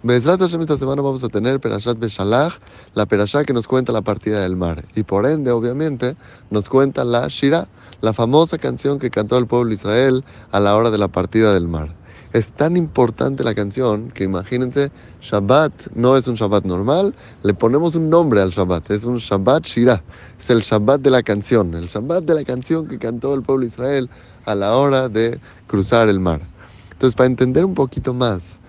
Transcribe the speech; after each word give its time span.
Bezrat 0.00 0.38
Hashem 0.38 0.60
esta 0.60 0.76
semana 0.76 1.02
vamos 1.02 1.24
a 1.24 1.28
tener 1.28 1.58
Perashat 1.58 1.98
Beshalach, 1.98 2.52
la 2.94 3.04
Perashat 3.04 3.44
que 3.44 3.52
nos 3.52 3.66
cuenta 3.66 3.90
la 3.90 4.00
partida 4.00 4.40
del 4.42 4.54
mar. 4.54 4.84
Y 4.94 5.02
por 5.02 5.26
ende, 5.26 5.50
obviamente, 5.50 6.14
nos 6.50 6.68
cuenta 6.68 7.04
la 7.04 7.26
Shira, 7.26 7.66
la 8.00 8.12
famosa 8.12 8.58
canción 8.58 9.00
que 9.00 9.10
cantó 9.10 9.36
el 9.38 9.48
pueblo 9.48 9.70
de 9.70 9.74
Israel 9.74 10.24
a 10.52 10.60
la 10.60 10.76
hora 10.76 10.92
de 10.92 10.98
la 10.98 11.08
partida 11.08 11.52
del 11.52 11.66
mar. 11.66 11.96
Es 12.32 12.52
tan 12.52 12.76
importante 12.76 13.42
la 13.42 13.56
canción 13.56 14.12
que 14.12 14.22
imagínense, 14.22 14.92
Shabbat 15.20 15.72
no 15.96 16.16
es 16.16 16.28
un 16.28 16.36
Shabbat 16.36 16.64
normal, 16.64 17.12
le 17.42 17.54
ponemos 17.54 17.96
un 17.96 18.08
nombre 18.08 18.40
al 18.40 18.50
Shabbat, 18.50 18.92
es 18.92 19.02
un 19.02 19.16
Shabbat 19.16 19.64
Shira, 19.64 20.04
es 20.38 20.48
el 20.50 20.60
Shabbat 20.60 21.00
de 21.00 21.10
la 21.10 21.24
canción, 21.24 21.74
el 21.74 21.88
Shabbat 21.88 22.22
de 22.22 22.34
la 22.34 22.44
canción 22.44 22.86
que 22.86 23.00
cantó 23.00 23.34
el 23.34 23.42
pueblo 23.42 23.62
de 23.62 23.66
Israel 23.66 24.10
a 24.44 24.54
la 24.54 24.76
hora 24.76 25.08
de 25.08 25.40
cruzar 25.66 26.08
el 26.08 26.20
mar. 26.20 26.40
Entonces, 26.92 27.16
para 27.16 27.26
entender 27.26 27.64
un 27.64 27.74
poquito 27.74 28.14
más, 28.14 28.60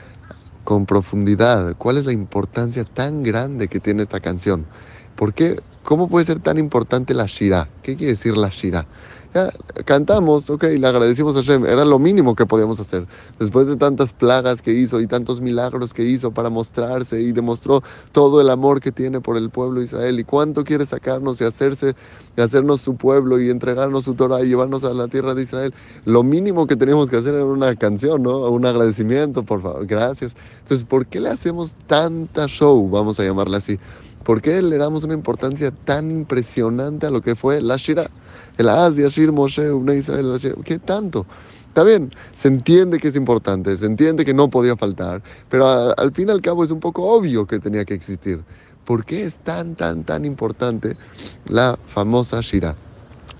con 0.69 0.85
profundidad 0.85 1.75
cuál 1.77 1.97
es 1.97 2.05
la 2.05 2.11
importancia 2.13 2.85
tan 2.85 3.23
grande 3.23 3.69
que 3.69 3.79
tiene 3.79 4.03
esta 4.03 4.19
canción. 4.21 4.69
¿Por 5.15 5.33
qué? 5.33 5.57
¿Cómo 5.81 6.07
puede 6.09 6.25
ser 6.25 6.41
tan 6.41 6.59
importante 6.59 7.15
la 7.15 7.25
Shira? 7.25 7.73
¿Qué 7.81 7.97
quiere 7.97 8.11
decir 8.11 8.37
la 8.37 8.49
Shira? 8.49 8.87
Ya, 9.31 9.51
cantamos, 9.85 10.49
ok, 10.49 10.63
le 10.63 10.87
agradecimos 10.87 11.35
a 11.35 11.43
Hashem, 11.43 11.63
era 11.67 11.85
lo 11.85 11.99
mínimo 11.99 12.33
que 12.33 12.47
podíamos 12.47 12.79
hacer. 12.79 13.05
Después 13.37 13.67
de 13.67 13.75
tantas 13.75 14.11
plagas 14.11 14.59
que 14.63 14.73
hizo 14.73 14.99
y 15.01 15.05
tantos 15.05 15.39
milagros 15.39 15.93
que 15.93 16.03
hizo 16.03 16.31
para 16.31 16.49
mostrarse 16.49 17.21
y 17.21 17.31
demostró 17.31 17.83
todo 18.11 18.41
el 18.41 18.49
amor 18.49 18.81
que 18.81 18.91
tiene 18.91 19.21
por 19.21 19.37
el 19.37 19.51
pueblo 19.51 19.81
de 19.81 19.85
Israel 19.85 20.19
y 20.19 20.23
cuánto 20.23 20.63
quiere 20.63 20.83
sacarnos 20.87 21.39
y 21.41 21.43
hacerse, 21.43 21.93
y 22.37 22.41
hacernos 22.41 22.81
su 22.81 22.95
pueblo 22.95 23.39
y 23.39 23.51
entregarnos 23.51 24.05
su 24.05 24.15
Torah 24.15 24.41
y 24.41 24.47
llevarnos 24.47 24.83
a 24.83 24.95
la 24.95 25.07
tierra 25.07 25.35
de 25.35 25.43
Israel, 25.43 25.75
lo 26.05 26.23
mínimo 26.23 26.65
que 26.65 26.75
teníamos 26.75 27.11
que 27.11 27.17
hacer 27.17 27.35
era 27.35 27.45
una 27.45 27.75
canción, 27.75 28.23
¿no? 28.23 28.49
Un 28.49 28.65
agradecimiento, 28.65 29.43
por 29.43 29.61
favor, 29.61 29.85
gracias. 29.85 30.35
Entonces, 30.63 30.87
¿por 30.87 31.05
qué 31.05 31.19
le 31.19 31.29
hacemos 31.29 31.75
tanta 31.85 32.47
show, 32.47 32.89
vamos 32.89 33.19
a 33.19 33.23
llamarla 33.23 33.57
así? 33.57 33.79
¿Por 34.23 34.41
qué 34.41 34.61
le 34.61 34.77
damos 34.77 35.03
una 35.03 35.13
importancia 35.13 35.71
tan 35.71 36.11
impresionante 36.11 37.07
a 37.07 37.09
lo 37.09 37.21
que 37.21 37.35
fue 37.35 37.61
la 37.61 37.77
Shira? 37.77 38.09
El 38.57 38.69
Az, 38.69 38.95
Yashir, 38.95 39.31
Moshe, 39.31 39.71
una 39.71 39.95
Israel, 39.95 40.37
¿qué 40.65 40.79
tanto? 40.79 41.25
Está 41.67 41.83
bien, 41.83 42.11
se 42.33 42.47
entiende 42.47 42.99
que 42.99 43.07
es 43.07 43.15
importante, 43.15 43.75
se 43.77 43.85
entiende 43.85 44.25
que 44.25 44.33
no 44.33 44.49
podía 44.49 44.75
faltar, 44.75 45.21
pero 45.49 45.97
al 45.97 46.11
fin 46.11 46.27
y 46.27 46.31
al 46.31 46.41
cabo 46.41 46.63
es 46.63 46.71
un 46.71 46.79
poco 46.79 47.03
obvio 47.03 47.45
que 47.45 47.59
tenía 47.59 47.85
que 47.85 47.93
existir. 47.93 48.43
¿Por 48.85 49.05
qué 49.05 49.23
es 49.23 49.37
tan, 49.37 49.75
tan, 49.75 50.03
tan 50.03 50.25
importante 50.25 50.97
la 51.45 51.77
famosa 51.85 52.41
Shira? 52.41 52.75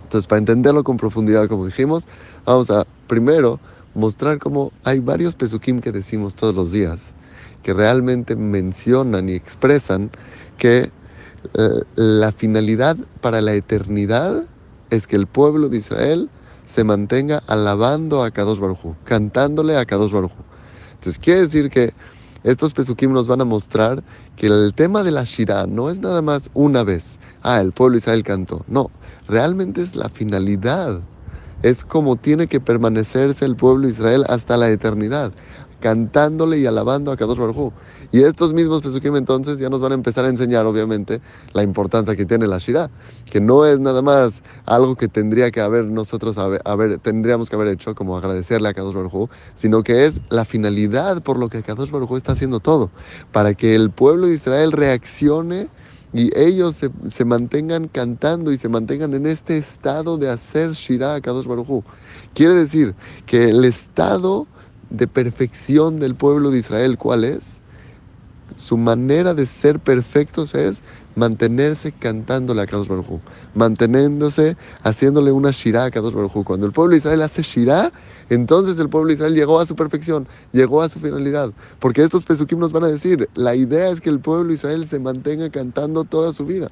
Entonces, 0.03 0.27
para 0.27 0.39
entenderlo 0.39 0.83
con 0.83 0.97
profundidad, 0.97 1.47
como 1.47 1.66
dijimos, 1.66 2.05
vamos 2.45 2.69
a 2.69 2.85
primero 3.07 3.59
mostrar 3.94 4.39
cómo 4.39 4.72
hay 4.83 5.00
varios 5.00 5.35
pesukim 5.35 5.81
que 5.81 5.91
decimos 5.91 6.35
todos 6.35 6.55
los 6.55 6.72
días 6.72 7.13
que 7.64 7.74
realmente 7.74 8.36
mencionan 8.36 9.30
y 9.30 9.34
expresan 9.34 10.12
que 10.58 10.92
eh, 11.54 11.70
la 11.96 12.32
finalidad 12.32 12.98
para 13.22 13.42
la 13.42 13.54
eternidad 13.54 14.44
es 14.90 15.08
que 15.08 15.16
el 15.16 15.28
pueblo 15.28 15.70
de 15.70 15.78
Israel 15.78 16.30
se 16.66 16.84
mantenga 16.84 17.42
alabando 17.48 18.24
a 18.24 18.32
Kadosh 18.32 18.60
Baruj 18.60 18.96
cantándole 19.04 19.78
a 19.78 19.86
Kadosh 19.86 20.12
Baruj 20.12 20.32
Entonces 20.94 21.20
quiere 21.20 21.42
decir 21.42 21.70
que 21.70 21.94
estos 22.44 22.74
pesukim 22.74 23.12
nos 23.12 23.28
van 23.28 23.42
a 23.42 23.46
mostrar 23.46 24.04
que 24.38 24.48
el 24.48 24.74
tema 24.74 25.04
de 25.04 25.12
la 25.12 25.26
Shirah 25.26 25.68
no 25.68 25.90
es 25.90 26.00
nada 26.00 26.22
más 26.22 26.50
una 26.54 26.84
vez, 26.84 27.20
ah, 27.42 27.60
el 27.60 27.74
pueblo 27.74 27.94
de 27.94 27.98
Israel 27.98 28.24
cantó. 28.24 28.64
No, 28.68 28.92
realmente 29.28 29.82
es 29.82 29.96
la 29.96 30.08
finalidad. 30.08 31.02
Es 31.64 31.84
como 31.84 32.16
tiene 32.16 32.48
que 32.48 32.62
permanecerse 32.62 33.44
el 33.44 33.58
pueblo 33.58 33.88
de 33.88 33.92
Israel 33.92 34.24
hasta 34.30 34.56
la 34.56 34.70
eternidad 34.70 35.34
cantándole 35.80 36.59
y 36.59 36.66
alabando 36.66 37.11
a 37.11 37.17
Kadosh 37.17 37.38
Baruj 37.38 37.72
Y 38.11 38.22
estos 38.22 38.53
mismos 38.53 38.81
Pesukim 38.81 39.16
entonces 39.16 39.59
ya 39.59 39.69
nos 39.69 39.81
van 39.81 39.94
a 39.94 39.95
empezar 39.95 40.25
a 40.25 40.30
enseñar, 40.30 40.66
obviamente, 40.66 41.22
la 41.53 41.63
importancia 41.63 42.16
que 42.16 42.25
tiene 42.25 42.47
la 42.47 42.58
Shirah, 42.58 42.89
que 43.30 43.39
no 43.39 43.66
es 43.66 43.80
nada 43.80 44.02
más 44.02 44.44
algo 44.66 44.95
que 44.95 45.07
tendría 45.07 45.51
que 45.51 45.62
haber 45.62 45.85
nosotros 45.85 46.38
haber, 46.38 47.00
tendríamos 47.00 47.50
que 47.50 47.56
haber 47.56 47.69
hecho, 47.69 47.95
como 47.95 48.18
agradecerle 48.18 48.69
a 48.69 48.73
Kadosh 48.73 48.95
Baruj 48.95 49.29
sino 49.56 49.84
que 49.84 50.06
es 50.06 50.22
la 50.29 50.45
finalidad 50.45 51.22
por 51.22 51.39
lo 51.39 51.50
que 51.50 51.63
Kadosh 51.63 51.91
Baruj 51.91 52.16
está 52.16 52.34
haciendo 52.34 52.59
todo, 52.59 52.89
para 53.31 53.53
que 53.53 53.75
el 53.75 53.91
pueblo 53.91 54.28
de 54.28 54.35
Israel 54.35 54.72
reaccione 54.72 55.69
y 56.12 56.35
ellos 56.38 56.75
se, 56.75 56.89
se, 57.06 57.23
mantengan 57.23 57.88
cantando 57.88 58.51
y 58.51 58.57
se 58.57 58.68
mantengan 58.68 59.13
en 59.13 59.28
este 59.28 59.57
estado 59.57 60.18
de 60.18 60.29
hacer 60.29 60.72
Shirah 60.72 61.16
a 61.16 61.22
Kadosh 61.22 61.45
Baruj 61.45 61.84
Quiere 62.34 62.53
decir 62.53 62.95
que 63.25 63.50
el 63.50 63.63
estado 63.66 64.47
de 64.89 65.07
perfección 65.07 66.00
del 66.00 66.16
pueblo 66.16 66.51
de 66.51 66.59
Israel, 66.59 66.97
¿cuál 66.97 67.23
es? 67.23 67.59
Su 68.55 68.77
manera 68.77 69.33
de 69.33 69.45
ser 69.45 69.79
perfectos 69.79 70.55
es 70.55 70.81
mantenerse 71.16 71.91
cantándole 71.91 72.61
a 72.61 72.66
Kadosh 72.66 72.88
Baruj 72.88 73.19
manteniéndose, 73.53 74.57
haciéndole 74.81 75.31
una 75.31 75.51
shirah 75.51 75.85
a 75.85 75.91
Kadosh 75.91 76.13
Baruj 76.13 76.44
Cuando 76.44 76.66
el 76.66 76.72
pueblo 76.72 76.91
de 76.91 76.97
Israel 76.97 77.22
hace 77.22 77.44
shirah, 77.44 77.91
entonces 78.29 78.79
el 78.79 78.89
pueblo 78.89 79.07
de 79.09 79.16
Israel 79.16 79.35
llegó 79.35 79.59
a 79.59 79.66
su 79.66 79.75
perfección, 79.75 80.27
llegó 80.51 80.81
a 80.81 80.89
su 80.89 81.00
finalidad. 81.00 81.51
Porque 81.79 82.03
estos 82.03 82.25
pesukim 82.25 82.59
nos 82.59 82.71
van 82.71 82.85
a 82.85 82.88
decir, 82.88 83.29
la 83.35 83.56
idea 83.56 83.89
es 83.89 84.01
que 84.01 84.09
el 84.09 84.19
pueblo 84.19 84.47
de 84.47 84.56
Israel 84.56 84.88
se 84.88 85.00
mantenga 85.00 85.50
cantando 85.50 86.03
toda 86.03 86.33
su 86.33 86.45
vida. 86.45 86.69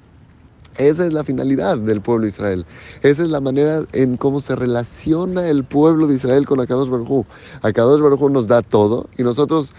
Esa 0.77 1.05
es 1.05 1.13
la 1.13 1.23
finalidad 1.23 1.77
del 1.77 2.01
pueblo 2.01 2.23
de 2.23 2.29
Israel. 2.29 2.65
Esa 3.01 3.23
es 3.23 3.29
la 3.29 3.39
manera 3.39 3.83
en 3.93 4.17
cómo 4.17 4.39
se 4.39 4.55
relaciona 4.55 5.47
el 5.47 5.63
pueblo 5.63 6.07
de 6.07 6.15
Israel 6.15 6.45
con 6.45 6.59
Akadosh 6.59 6.89
Baruj 6.89 7.25
Akadosh 7.61 8.01
Baruj 8.01 8.29
nos 8.29 8.47
da 8.47 8.61
todo 8.61 9.09
y 9.17 9.23
nosotros, 9.23 9.73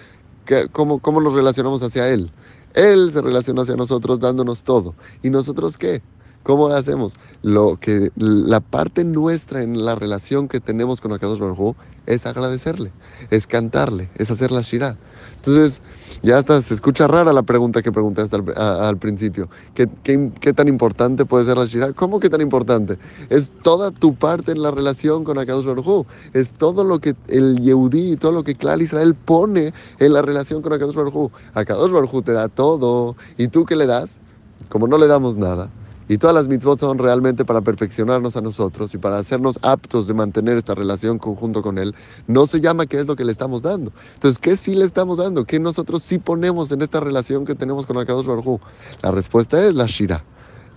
¿cómo, 0.73 0.99
¿cómo 0.99 1.21
nos 1.21 1.35
relacionamos 1.35 1.83
hacia 1.83 2.09
Él? 2.09 2.33
Él 2.75 3.11
se 3.13 3.23
relaciona 3.23 3.63
hacia 3.63 3.77
nosotros 3.77 4.21
dándonos 4.21 4.63
todo. 4.63 4.95
¿Y 5.23 5.31
nosotros 5.31 5.79
qué? 5.79 6.03
¿Cómo 6.43 6.69
lo 6.69 6.75
hacemos? 6.75 7.15
Lo 7.43 7.79
que, 7.79 8.11
la 8.17 8.61
parte 8.61 9.05
nuestra 9.05 9.63
en 9.63 9.85
la 9.85 9.95
relación 9.95 10.49
que 10.49 10.61
tenemos 10.61 11.01
con 11.01 11.13
Akadosh 11.13 11.39
Baruj 11.39 11.77
es 12.07 12.25
agradecerle, 12.25 12.91
es 13.31 13.47
cantarle, 13.47 14.09
es 14.17 14.31
hacer 14.31 14.51
la 14.51 14.63
shirah. 14.63 14.97
Entonces, 15.37 15.83
ya 16.23 16.39
hasta 16.39 16.61
se 16.63 16.73
escucha 16.73 17.07
rara 17.07 17.33
la 17.33 17.43
pregunta 17.43 17.83
que 17.83 17.93
preguntaste 17.93 18.35
al, 18.35 18.55
al 18.57 18.97
principio. 18.97 19.51
¿Qué, 19.75 19.89
¿Qué, 20.03 20.53
tan 20.55 20.69
importante 20.69 21.27
puede 21.27 21.45
ser 21.45 21.59
la 21.59 21.67
shirah? 21.67 21.93
¿Cómo 21.93 22.19
que 22.19 22.31
tan 22.31 22.41
importante? 22.41 22.99
Es 23.29 23.53
toda 23.63 23.91
tu 23.91 24.15
parte 24.15 24.53
en 24.53 24.63
la 24.63 24.71
relación 24.71 25.25
con 25.25 25.39
Akadosh 25.39 25.67
Baruj 25.67 26.07
Es 26.33 26.55
todo 26.55 26.83
lo 26.83 26.99
que 26.99 27.15
el 27.29 27.61
Yehudi, 27.61 28.17
todo 28.17 28.33
lo 28.33 28.43
que 28.43 28.55
Klal 28.55 28.81
Israel 28.81 29.15
pone 29.15 29.75
en 29.99 30.13
la 30.13 30.23
relación 30.23 30.63
con 30.63 30.73
Akadosh 30.73 30.97
Baruj 30.97 31.31
Akadosh 31.53 31.93
Baruj 31.93 32.23
te 32.25 32.33
da 32.33 32.49
todo. 32.49 33.17
¿Y 33.37 33.49
tú 33.49 33.67
qué 33.67 33.77
le 33.77 33.87
das? 33.87 34.21
Como 34.71 34.87
no 34.87 34.97
le 34.97 35.07
damos 35.07 35.37
nada 35.37 35.69
y 36.09 36.19
todas 36.19 36.35
las 36.35 36.49
mitzvot 36.49 36.79
son 36.79 36.99
realmente 36.99 37.45
para 37.45 37.61
perfeccionarnos 37.61 38.37
a 38.37 38.41
nosotros 38.41 38.95
y 38.95 38.99
para 38.99 39.19
hacernos 39.19 39.59
aptos 39.63 40.07
de 40.07 40.15
mantener 40.15 40.57
esta 40.57 40.75
relación 40.75 41.19
conjunto 41.19 41.63
con 41.63 41.79
Él. 41.79 41.95
No 42.27 42.47
se 42.47 42.61
llama 42.61 42.87
qué 42.87 43.01
es 43.01 43.07
lo 43.07 43.17
que 43.17 43.25
le 43.25 43.33
estamos 43.33 43.63
dando. 43.63 43.93
Entonces, 44.15 44.39
¿qué 44.39 44.57
sí 44.57 44.75
le 44.75 44.85
estamos 44.85 45.19
dando? 45.19 45.45
¿Qué 45.45 45.61
nosotros 45.61 46.03
sí 46.03 46.19
ponemos 46.19 46.73
en 46.73 46.83
esta 46.83 47.01
relación 47.01 47.45
que 47.45 47.55
tenemos 47.55 47.87
con 47.87 47.99
Akadosh 47.99 48.27
Baruj 48.27 48.61
La 49.03 49.11
respuesta 49.11 49.65
es 49.65 49.75
la 49.75 49.87
Shira 49.87 50.25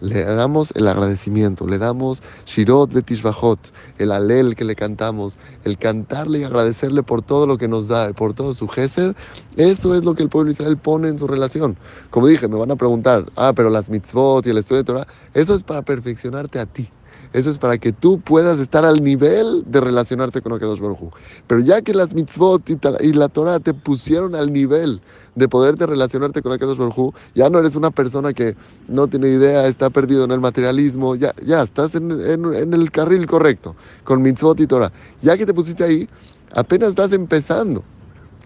le 0.01 0.23
damos 0.23 0.73
el 0.75 0.87
agradecimiento, 0.87 1.65
le 1.67 1.77
damos 1.77 2.21
Shirot 2.45 2.91
Betishbahot, 2.91 3.71
el 3.99 4.11
alel 4.11 4.55
que 4.55 4.65
le 4.65 4.75
cantamos, 4.75 5.37
el 5.63 5.77
cantarle 5.77 6.39
y 6.39 6.43
agradecerle 6.43 7.03
por 7.03 7.21
todo 7.21 7.47
lo 7.47 7.57
que 7.57 7.67
nos 7.67 7.87
da, 7.87 8.11
por 8.13 8.33
todo 8.33 8.53
su 8.53 8.67
gesed, 8.67 9.15
eso 9.55 9.95
es 9.95 10.03
lo 10.03 10.15
que 10.15 10.23
el 10.23 10.29
pueblo 10.29 10.47
de 10.47 10.53
Israel 10.53 10.77
pone 10.77 11.07
en 11.07 11.19
su 11.19 11.27
relación. 11.27 11.77
Como 12.09 12.27
dije, 12.27 12.47
me 12.47 12.57
van 12.57 12.71
a 12.71 12.75
preguntar, 12.75 13.25
ah, 13.35 13.53
pero 13.55 13.69
las 13.69 13.89
mitzvot 13.89 14.45
y 14.47 14.49
el 14.49 14.57
estudio 14.57 14.81
de 14.81 14.85
Torah, 14.85 15.07
eso 15.33 15.55
es 15.55 15.63
para 15.63 15.83
perfeccionarte 15.83 16.59
a 16.59 16.65
ti. 16.65 16.89
Eso 17.33 17.49
es 17.49 17.57
para 17.57 17.77
que 17.77 17.91
tú 17.91 18.19
puedas 18.19 18.59
estar 18.59 18.83
al 18.83 19.03
nivel 19.03 19.63
de 19.65 19.79
relacionarte 19.79 20.41
con 20.41 20.53
Akadosh 20.53 20.79
Baruj 20.79 21.13
Pero 21.47 21.61
ya 21.61 21.81
que 21.81 21.93
las 21.93 22.13
mitzvot 22.13 22.69
y 22.69 23.13
la 23.13 23.29
Torah 23.29 23.59
te 23.59 23.73
pusieron 23.73 24.35
al 24.35 24.51
nivel 24.51 25.01
de 25.35 25.47
poderte 25.47 25.85
relacionarte 25.85 26.41
con 26.41 26.51
Akadosh 26.51 26.77
Baruj 26.77 27.13
ya 27.35 27.49
no 27.49 27.59
eres 27.59 27.75
una 27.75 27.91
persona 27.91 28.33
que 28.33 28.55
no 28.87 29.07
tiene 29.07 29.29
idea, 29.29 29.67
está 29.67 29.89
perdido 29.89 30.25
en 30.25 30.31
el 30.31 30.39
materialismo, 30.39 31.15
ya, 31.15 31.33
ya 31.45 31.61
estás 31.61 31.95
en, 31.95 32.11
el 32.11 32.91
carril 32.91 33.25
correcto, 33.27 33.75
con 34.03 34.21
mitzvot 34.21 34.59
y 34.59 34.67
Torah. 34.67 34.91
Ya 35.21 35.37
que 35.37 35.45
te 35.45 35.53
pusiste 35.53 35.83
ahí, 35.83 36.09
apenas 36.55 36.89
estás 36.89 37.13
empezando. 37.13 37.83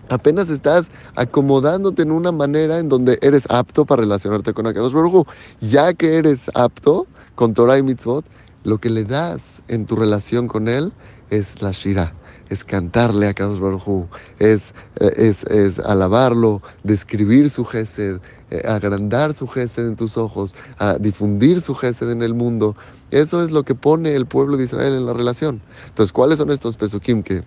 Apenas 0.09 0.51
estás 0.51 0.91
acomodándote 1.15 2.03
en 2.03 2.11
una 2.11 2.31
manera 2.31 2.77
en 2.77 2.89
donde 2.89 3.17
eres 3.23 3.49
apto 3.49 3.85
para 3.85 4.03
relacionarte 4.03 4.53
con 4.53 4.67
Akadosh 4.67 4.93
Baruj 4.93 5.25
Ya 5.61 5.95
que 5.95 6.17
eres 6.17 6.51
apto 6.53 7.07
con 7.33 7.55
Torah 7.55 7.79
y 7.79 7.83
mitzvot, 7.83 8.23
lo 8.65 8.79
que 8.79 8.89
le 8.89 9.05
das 9.05 9.61
en 9.69 9.85
tu 9.85 9.95
relación 9.95 10.47
con 10.47 10.67
Él 10.67 10.91
es 11.29 11.61
la 11.61 11.71
Shira, 11.71 12.13
es 12.49 12.65
cantarle 12.65 13.27
a 13.27 13.33
Kadosh 13.33 13.59
Baruj 13.59 14.07
es, 14.39 14.73
eh, 14.99 15.13
es, 15.15 15.43
es, 15.45 15.79
alabarlo, 15.79 16.61
describir 16.83 17.49
su 17.49 17.63
gesed, 17.63 18.19
eh, 18.51 18.61
agrandar 18.67 19.33
su 19.33 19.47
gesed 19.47 19.87
en 19.87 19.95
tus 19.95 20.17
ojos, 20.17 20.53
a 20.77 20.97
difundir 20.97 21.61
su 21.61 21.73
gesed 21.73 22.09
en 22.11 22.21
el 22.21 22.33
mundo. 22.33 22.75
Eso 23.11 23.43
es 23.43 23.51
lo 23.51 23.63
que 23.63 23.75
pone 23.75 24.13
el 24.13 24.25
pueblo 24.25 24.57
de 24.57 24.65
Israel 24.65 24.93
en 24.93 25.05
la 25.05 25.13
relación. 25.13 25.61
Entonces, 25.87 26.11
¿cuáles 26.11 26.37
son 26.37 26.51
estos 26.51 26.75
pesukim 26.75 27.23
que 27.23 27.43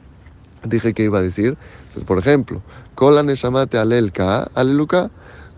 dije 0.65 0.95
que 0.95 1.05
iba 1.05 1.19
a 1.19 1.23
decir. 1.23 1.57
Entonces, 1.81 2.05
por 2.05 2.19
ejemplo, 2.19 2.63
Kola 2.95 3.23
Neshama 3.23 3.67
te 3.67 3.79
alelka, 3.79 4.51
aleluka. 4.55 5.11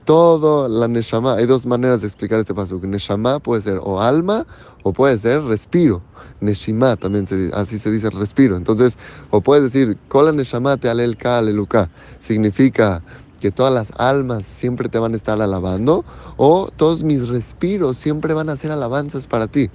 Todo 0.05 0.69
la 0.69 0.89
Neshama, 0.89 1.35
hay 1.35 1.47
dos 1.47 1.67
maneras 1.67 2.01
de 2.01 2.07
explicar 2.07 2.41
este 2.41 2.55
paso. 2.55 2.81
Neshama 2.83 3.39
puede 3.39 3.63
ser 3.63 3.79
o 3.83 4.01
alma 4.01 4.47
o 4.83 4.93
puede 4.93 5.19
ser 5.19 5.43
respiro. 5.43 6.03
Neshima 6.41 6.97
también 6.97 7.27
se, 7.27 7.51
así 7.53 7.79
se 7.79 7.91
dice 7.91 8.11
respiro. 8.11 8.57
Entonces, 8.57 8.97
o 9.31 9.41
puedes 9.41 9.65
decir, 9.65 9.99
Kola 10.09 10.33
Neshama 10.33 10.77
te 10.79 10.89
alelka, 10.89 11.39
aleluka. 11.39 11.91
Significa 12.19 13.03
que 13.41 13.51
todas 13.51 13.73
las 13.73 13.93
almas 13.99 14.45
siempre 14.47 14.89
te 14.89 14.99
van 14.99 15.15
a 15.15 15.17
estar 15.17 15.41
alabando 15.41 16.05
o 16.37 16.71
todos 16.77 17.03
mis 17.03 17.29
respiros 17.29 17.97
siempre 17.97 18.35
van 18.35 18.51
a 18.51 18.57
ser 18.57 18.71
alabanzas 18.71 19.27
para 19.27 19.49
ti. 19.49 19.71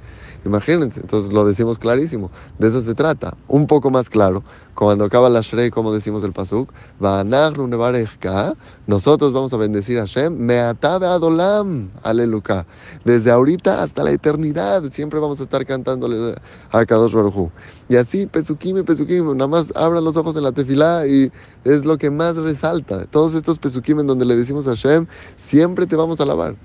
Imagínense, 0.45 1.01
entonces 1.01 1.33
lo 1.33 1.45
decimos 1.45 1.79
clarísimo. 1.79 2.29
De 2.59 2.67
eso 2.67 2.79
se 2.81 2.93
trata. 2.93 3.35
Un 3.47 3.65
poco 3.65 3.89
más 3.89 4.09
claro, 4.09 4.43
cuando 4.75 5.05
acaba 5.05 5.27
la 5.27 5.41
Shrei, 5.41 5.71
como 5.71 5.91
decimos 5.91 6.23
el 6.23 6.33
Pasuk, 6.33 6.71
nosotros 8.87 9.33
vamos 9.33 9.53
a 9.53 9.57
bendecir 9.57 9.97
a 9.97 10.01
Hashem, 10.01 10.37
meatabe 10.37 11.07
adolam, 11.07 11.89
aleluya. 12.03 12.67
Desde 13.03 13.31
ahorita 13.31 13.81
hasta 13.81 14.03
la 14.03 14.11
eternidad, 14.11 14.83
siempre 14.91 15.19
vamos 15.19 15.39
a 15.39 15.43
estar 15.43 15.65
cantándole 15.65 16.35
a 16.71 16.85
Kadosh 16.85 17.13
Baruj 17.13 17.49
Y 17.89 17.95
así, 17.95 18.27
pesukim 18.27 18.77
y 18.77 18.83
pesukim, 18.83 19.35
nada 19.35 19.47
más 19.47 19.73
abran 19.75 20.03
los 20.03 20.15
ojos 20.15 20.35
en 20.35 20.43
la 20.43 20.51
tefilá 20.51 21.07
y 21.07 21.31
es 21.63 21.85
lo 21.85 21.97
que 21.97 22.11
más 22.11 22.35
resalta. 22.35 23.05
Todos 23.05 23.33
estos 23.33 23.57
pesukim 23.57 23.99
en 24.01 24.07
donde 24.07 24.25
le 24.25 24.35
decimos 24.35 24.67
a 24.67 24.71
Hashem, 24.71 25.07
siempre 25.37 25.87
te 25.87 25.95
vamos 25.95 26.19
a 26.19 26.23
alabar. 26.23 26.55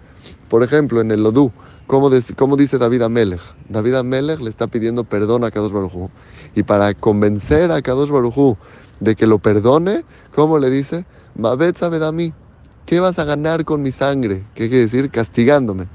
Por 0.50 0.62
ejemplo, 0.62 1.00
en 1.00 1.12
el 1.12 1.23
Lodú, 1.23 1.53
¿Cómo, 1.90 2.08
dice 2.56 2.78
David 2.78 3.02
Amelech? 3.02 3.40
David 3.69 3.94
Amelech 3.96 4.38
le 4.38 4.48
está 4.48 4.69
pidiendo 4.69 5.02
perdón 5.02 5.42
a 5.42 5.50
Kadosh 5.50 5.72
Barujú. 5.72 6.08
Y 6.54 6.62
para 6.62 6.94
convencer 6.94 7.72
a 7.72 7.82
Kadosh 7.82 8.10
Barujú 8.10 8.56
de 9.00 9.16
que 9.16 9.26
lo 9.26 9.40
perdone, 9.40 10.04
¿cómo 10.32 10.60
le 10.60 10.70
dice? 10.70 11.04
Mabet 11.34 11.76
sabe 11.76 11.98
mí. 12.12 12.32
¿Qué 12.87 13.00
vas 13.00 13.19
a 13.19 13.25
ganar 13.25 13.64
con 13.64 13.82
mi 13.82 13.90
sangre? 13.90 14.44
¿Qué 14.54 14.69
quiere 14.69 14.82
decir? 14.82 15.10
Castigándome. 15.10 15.88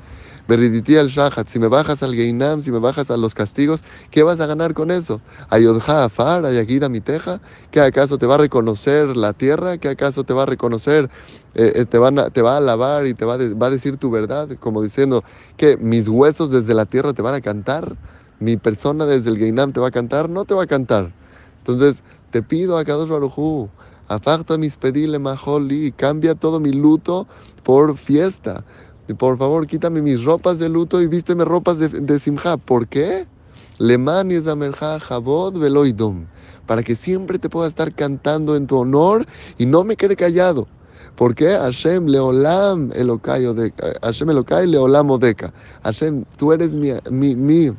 Beriditi 0.47 0.95
al 0.95 1.07
Shahat, 1.07 1.47
si 1.47 1.57
me 1.57 1.67
bajas 1.67 2.03
al 2.03 2.13
Geinam, 2.13 2.61
si 2.61 2.69
me 2.69 2.77
bajas 2.77 3.09
a 3.09 3.17
los 3.17 3.33
castigos, 3.33 3.83
¿qué 4.11 4.21
vas 4.21 4.39
a 4.39 4.45
ganar 4.45 4.75
con 4.75 4.91
eso? 4.91 5.19
Ayodja 5.49 6.03
Afar, 6.03 6.45
Ayagida 6.45 6.87
Miteja, 6.87 7.41
¿qué 7.71 7.81
acaso 7.81 8.19
te 8.19 8.27
va 8.27 8.35
a 8.35 8.37
reconocer 8.37 9.17
la 9.17 9.33
tierra? 9.33 9.79
¿Qué 9.79 9.89
acaso 9.89 10.23
te 10.23 10.33
va 10.33 10.43
a 10.43 10.45
reconocer, 10.45 11.09
eh, 11.55 11.73
eh, 11.75 11.85
te, 11.85 11.97
van 11.97 12.31
te 12.31 12.43
va 12.43 12.53
a 12.53 12.57
alabar 12.57 13.07
y 13.07 13.15
te 13.15 13.25
va 13.25 13.35
a, 13.35 13.37
va 13.55 13.67
a 13.67 13.69
decir 13.71 13.97
tu 13.97 14.11
verdad? 14.11 14.49
Como 14.59 14.83
diciendo 14.83 15.23
que 15.57 15.77
mis 15.77 16.07
huesos 16.07 16.51
desde 16.51 16.75
la 16.75 16.85
tierra 16.85 17.13
te 17.13 17.23
van 17.23 17.33
a 17.33 17.41
cantar, 17.41 17.97
mi 18.39 18.55
persona 18.55 19.05
desde 19.05 19.31
el 19.31 19.39
Geinam 19.39 19.73
te 19.73 19.79
va 19.79 19.87
a 19.87 19.91
cantar, 19.91 20.29
no 20.29 20.45
te 20.45 20.53
va 20.53 20.63
a 20.63 20.67
cantar. 20.67 21.11
Entonces, 21.57 22.03
te 22.29 22.43
pido 22.43 22.77
a 22.77 22.85
Kadosh 22.85 23.09
Barujú, 23.09 23.71
aparta 24.07 24.59
mis 24.59 24.77
pedile 24.77 25.17
majoli, 25.17 25.91
cambia 25.91 26.35
todo 26.35 26.59
mi 26.59 26.71
luto 26.71 27.27
por 27.63 27.97
fiesta 27.97 28.63
por 29.13 29.37
favor, 29.37 29.67
quítame 29.67 30.01
mis 30.01 30.23
ropas 30.23 30.57
de 30.57 30.67
luto 30.67 31.01
y 31.01 31.07
vísteme 31.07 31.45
ropas 31.45 31.77
de, 31.77 31.89
de 31.89 32.19
simja. 32.19 32.57
¿Por 32.57 32.87
qué? 32.87 33.27
Leman 33.77 34.31
y 34.31 34.41
Jabod 34.41 35.59
Veloidom. 35.59 36.25
Para 36.65 36.81
que 36.81 36.95
siempre 36.95 37.37
te 37.37 37.49
pueda 37.49 37.67
estar 37.67 37.93
cantando 37.93 38.55
en 38.55 38.65
tu 38.65 38.77
honor 38.77 39.25
y 39.57 39.65
no 39.65 39.83
me 39.83 39.95
quede 39.95 40.15
callado. 40.15 40.67
¿Por 41.15 41.35
qué? 41.35 41.51
Hashem 41.51 42.07
leolam 42.07 42.91
elokai 42.93 43.45
Hashem 44.01 44.29
elokai 44.29 44.67
leolam 44.67 45.11
odeka. 45.11 45.53
Hashem, 45.83 46.25
tú 46.37 46.51
eres 46.51 46.71
mi, 46.71 46.91
mi, 47.09 47.35
mi 47.35 47.71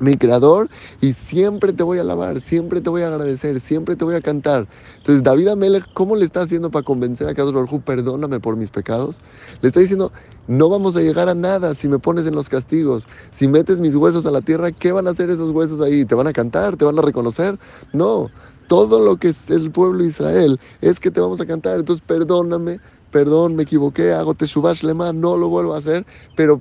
mi 0.00 0.16
creador, 0.16 0.68
y 1.00 1.12
siempre 1.12 1.72
te 1.72 1.82
voy 1.82 1.98
a 1.98 2.00
alabar, 2.02 2.40
siempre 2.40 2.80
te 2.80 2.90
voy 2.90 3.02
a 3.02 3.08
agradecer, 3.08 3.60
siempre 3.60 3.96
te 3.96 4.04
voy 4.04 4.14
a 4.14 4.20
cantar. 4.20 4.66
Entonces, 4.96 5.22
David 5.22 5.48
Amelech, 5.48 5.84
¿cómo 5.92 6.16
le 6.16 6.24
está 6.24 6.40
haciendo 6.40 6.70
para 6.70 6.84
convencer 6.84 7.28
a 7.28 7.34
Kadosh 7.34 7.54
Baruj 7.54 7.82
perdóname 7.82 8.40
por 8.40 8.56
mis 8.56 8.70
pecados? 8.70 9.20
Le 9.60 9.68
está 9.68 9.80
diciendo, 9.80 10.12
no 10.46 10.68
vamos 10.68 10.96
a 10.96 11.00
llegar 11.00 11.28
a 11.28 11.34
nada 11.34 11.74
si 11.74 11.88
me 11.88 11.98
pones 11.98 12.26
en 12.26 12.34
los 12.34 12.48
castigos. 12.48 13.06
Si 13.30 13.48
metes 13.48 13.80
mis 13.80 13.94
huesos 13.94 14.26
a 14.26 14.30
la 14.30 14.40
tierra, 14.40 14.72
¿qué 14.72 14.92
van 14.92 15.06
a 15.06 15.10
hacer 15.10 15.30
esos 15.30 15.50
huesos 15.50 15.80
ahí? 15.80 16.04
¿Te 16.04 16.14
van 16.14 16.26
a 16.26 16.32
cantar? 16.32 16.76
¿Te 16.76 16.84
van 16.84 16.98
a 16.98 17.02
reconocer? 17.02 17.58
No. 17.92 18.30
Todo 18.66 18.98
lo 18.98 19.18
que 19.18 19.28
es 19.28 19.50
el 19.50 19.70
pueblo 19.70 19.98
de 19.98 20.08
Israel 20.08 20.58
es 20.80 20.98
que 20.98 21.10
te 21.10 21.20
vamos 21.20 21.40
a 21.40 21.46
cantar. 21.46 21.78
Entonces, 21.78 22.02
perdóname, 22.06 22.80
perdón, 23.14 23.54
me 23.54 23.62
equivoqué, 23.62 24.12
hago 24.12 24.34
teshuvash 24.34 24.82
lema, 24.82 25.12
no 25.12 25.36
lo 25.36 25.48
vuelvo 25.48 25.74
a 25.74 25.78
hacer, 25.78 26.04
pero 26.34 26.60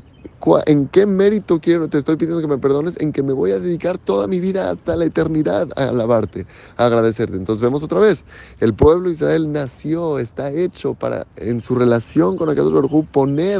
¿en 0.67 0.87
qué 0.87 1.07
mérito 1.07 1.59
quiero, 1.59 1.87
te 1.87 1.97
estoy 1.97 2.15
pidiendo 2.15 2.41
que 2.41 2.47
me 2.47 2.59
perdones? 2.59 2.95
En 3.01 3.11
que 3.11 3.23
me 3.23 3.33
voy 3.33 3.49
a 3.53 3.59
dedicar 3.59 3.97
toda 3.97 4.27
mi 4.27 4.39
vida 4.39 4.69
hasta 4.69 4.95
la 4.95 5.05
eternidad 5.05 5.69
a 5.75 5.85
alabarte, 5.85 6.45
a 6.77 6.85
agradecerte. 6.85 7.37
Entonces 7.37 7.59
vemos 7.59 7.81
otra 7.81 7.99
vez, 7.99 8.23
el 8.59 8.75
pueblo 8.75 9.07
de 9.07 9.15
Israel 9.15 9.51
nació, 9.51 10.19
está 10.19 10.51
hecho 10.51 10.93
para, 10.93 11.25
en 11.37 11.59
su 11.59 11.73
relación 11.73 12.37
con 12.37 12.51
Akadosh 12.51 12.71
Baruj 12.71 13.03
poner 13.07 13.59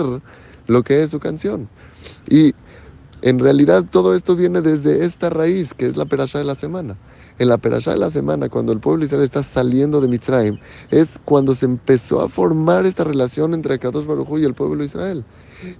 lo 0.68 0.84
que 0.84 1.02
es 1.02 1.10
su 1.10 1.20
canción. 1.20 1.68
Y 2.30 2.54
en 3.24 3.40
realidad 3.40 3.86
todo 3.90 4.16
esto 4.16 4.36
viene 4.36 4.60
desde 4.60 5.06
esta 5.06 5.30
raíz, 5.30 5.74
que 5.74 5.88
es 5.88 5.96
la 5.96 6.04
perashá 6.04 6.40
de 6.40 6.44
la 6.44 6.56
semana. 6.56 6.98
En 7.40 7.48
la 7.48 7.58
perashá 7.58 7.92
de 7.92 7.98
la 7.98 8.10
semana, 8.10 8.50
cuando 8.50 8.74
el 8.74 8.82
pueblo 8.82 9.06
Israel 9.06 9.24
está 9.24 9.44
saliendo 9.44 10.02
de 10.02 10.10
Mitzrayim, 10.10 10.60
es 10.92 11.18
cuando 11.24 11.56
se 11.56 11.66
empezó 11.66 12.20
a 12.20 12.28
formar 12.28 12.86
esta 12.86 13.06
relación 13.06 13.54
entre 13.54 13.76
Akadosh 13.76 14.06
Baruj 14.06 14.40
y 14.40 14.44
el 14.44 14.54
pueblo 14.54 14.84
Israel. 14.84 15.24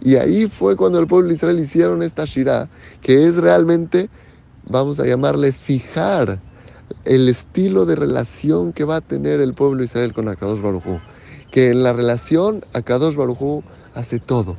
Y 0.02 0.16
ahí 0.16 0.48
fue 0.48 0.78
cuando 0.78 1.00
el 1.00 1.08
pueblo 1.08 1.34
Israel 1.34 1.60
hicieron 1.60 2.02
esta 2.02 2.24
shirah, 2.24 2.70
que 3.02 3.28
es 3.28 3.36
realmente, 3.36 4.10
vamos 4.66 5.02
a 5.02 5.06
llamarle, 5.06 5.52
fijar 5.52 6.40
el 7.04 7.28
estilo 7.28 7.86
de 7.86 7.98
relación 7.98 8.72
que 8.72 8.86
va 8.86 8.96
a 8.96 9.02
tener 9.02 9.42
el 9.42 9.54
pueblo 9.54 9.84
Israel 9.84 10.14
con 10.14 10.30
Akadosh 10.30 10.62
Baruj 10.62 11.02
Que 11.52 11.72
en 11.72 11.84
la 11.84 11.92
relación, 11.92 12.64
Akadosh 12.72 13.18
Baruj 13.18 13.64
hace 13.94 14.20
todo 14.20 14.56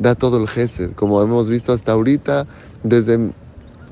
da 0.00 0.14
todo 0.16 0.38
el 0.38 0.48
gesed, 0.48 0.94
como 0.94 1.22
hemos 1.22 1.48
visto 1.50 1.72
hasta 1.72 1.92
ahorita, 1.92 2.48
desde 2.82 3.32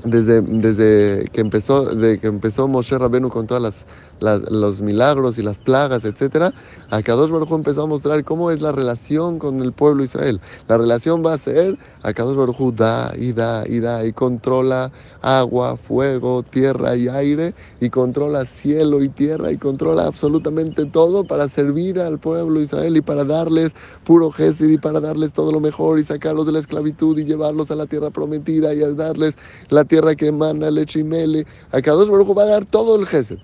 desde, 0.03 0.41
desde 0.41 1.29
que 1.31 1.41
empezó, 1.41 1.85
de 1.85 2.19
que 2.19 2.27
empezó 2.27 2.67
Moshe 2.67 2.97
Rabenu 2.97 3.29
con 3.29 3.47
todas 3.47 3.85
las, 4.19 4.49
los 4.49 4.81
milagros 4.81 5.37
y 5.37 5.43
las 5.43 5.59
plagas, 5.59 6.05
etc., 6.05 6.53
a 6.89 7.01
Kadosh 7.01 7.29
Baruj 7.29 7.51
empezó 7.53 7.83
a 7.83 7.87
mostrar 7.87 8.23
cómo 8.23 8.51
es 8.51 8.61
la 8.61 8.71
relación 8.71 9.39
con 9.39 9.61
el 9.61 9.73
pueblo 9.73 10.03
Israel. 10.03 10.41
La 10.67 10.77
relación 10.77 11.25
va 11.25 11.33
a 11.33 11.37
ser, 11.37 11.77
a 12.01 12.13
Kadosh 12.13 12.37
Baruj 12.37 12.73
da 12.73 13.13
y 13.17 13.33
da 13.33 13.63
y 13.67 13.79
da 13.79 14.05
y 14.05 14.13
controla 14.13 14.91
agua, 15.21 15.77
fuego, 15.77 16.43
tierra 16.43 16.95
y 16.95 17.07
aire 17.07 17.53
y 17.79 17.89
controla 17.89 18.45
cielo 18.45 19.03
y 19.03 19.09
tierra 19.09 19.51
y 19.51 19.57
controla 19.57 20.05
absolutamente 20.05 20.85
todo 20.85 21.23
para 21.23 21.47
servir 21.49 21.99
al 21.99 22.19
pueblo 22.19 22.61
Israel 22.61 22.97
y 22.97 23.01
para 23.01 23.23
darles 23.25 23.75
puro 24.05 24.31
gesed 24.31 24.69
y 24.69 24.77
para 24.77 24.99
darles 24.99 25.33
todo 25.33 25.51
lo 25.51 25.59
mejor 25.59 25.99
y 25.99 26.03
sacarlos 26.03 26.45
de 26.45 26.53
la 26.53 26.59
esclavitud 26.59 27.17
y 27.17 27.25
llevarlos 27.25 27.71
a 27.71 27.75
la 27.75 27.85
tierra 27.85 28.09
prometida 28.09 28.73
y 28.73 28.83
a 28.83 28.91
darles 28.91 29.37
la 29.69 29.85
tierra 29.89 30.15
que 30.15 30.27
emana 30.27 30.71
leche 30.71 30.99
y 30.99 31.03
mele. 31.03 31.45
A 31.73 31.81
Kadosh 31.81 32.07
Baruj 32.07 32.37
va 32.37 32.43
a 32.43 32.45
dar 32.45 32.65
todo 32.65 32.97
el 32.97 33.05
gesed. 33.05 33.39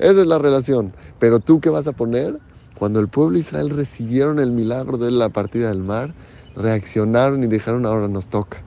Esa 0.00 0.20
es 0.22 0.26
la 0.26 0.38
relación. 0.38 0.92
Pero 1.20 1.38
tú, 1.38 1.60
¿qué 1.60 1.70
vas 1.70 1.86
a 1.86 1.92
poner? 1.92 2.40
Cuando 2.76 2.98
el 2.98 3.06
pueblo 3.06 3.34
de 3.34 3.40
Israel 3.40 3.70
recibieron 3.70 4.40
el 4.40 4.50
milagro 4.50 4.98
de 4.98 5.12
la 5.12 5.28
partida 5.28 5.68
del 5.68 5.84
mar, 5.84 6.14
reaccionaron 6.56 7.44
y 7.44 7.46
dijeron, 7.46 7.86
ahora 7.86 8.08
nos 8.08 8.26
toca. 8.26 8.58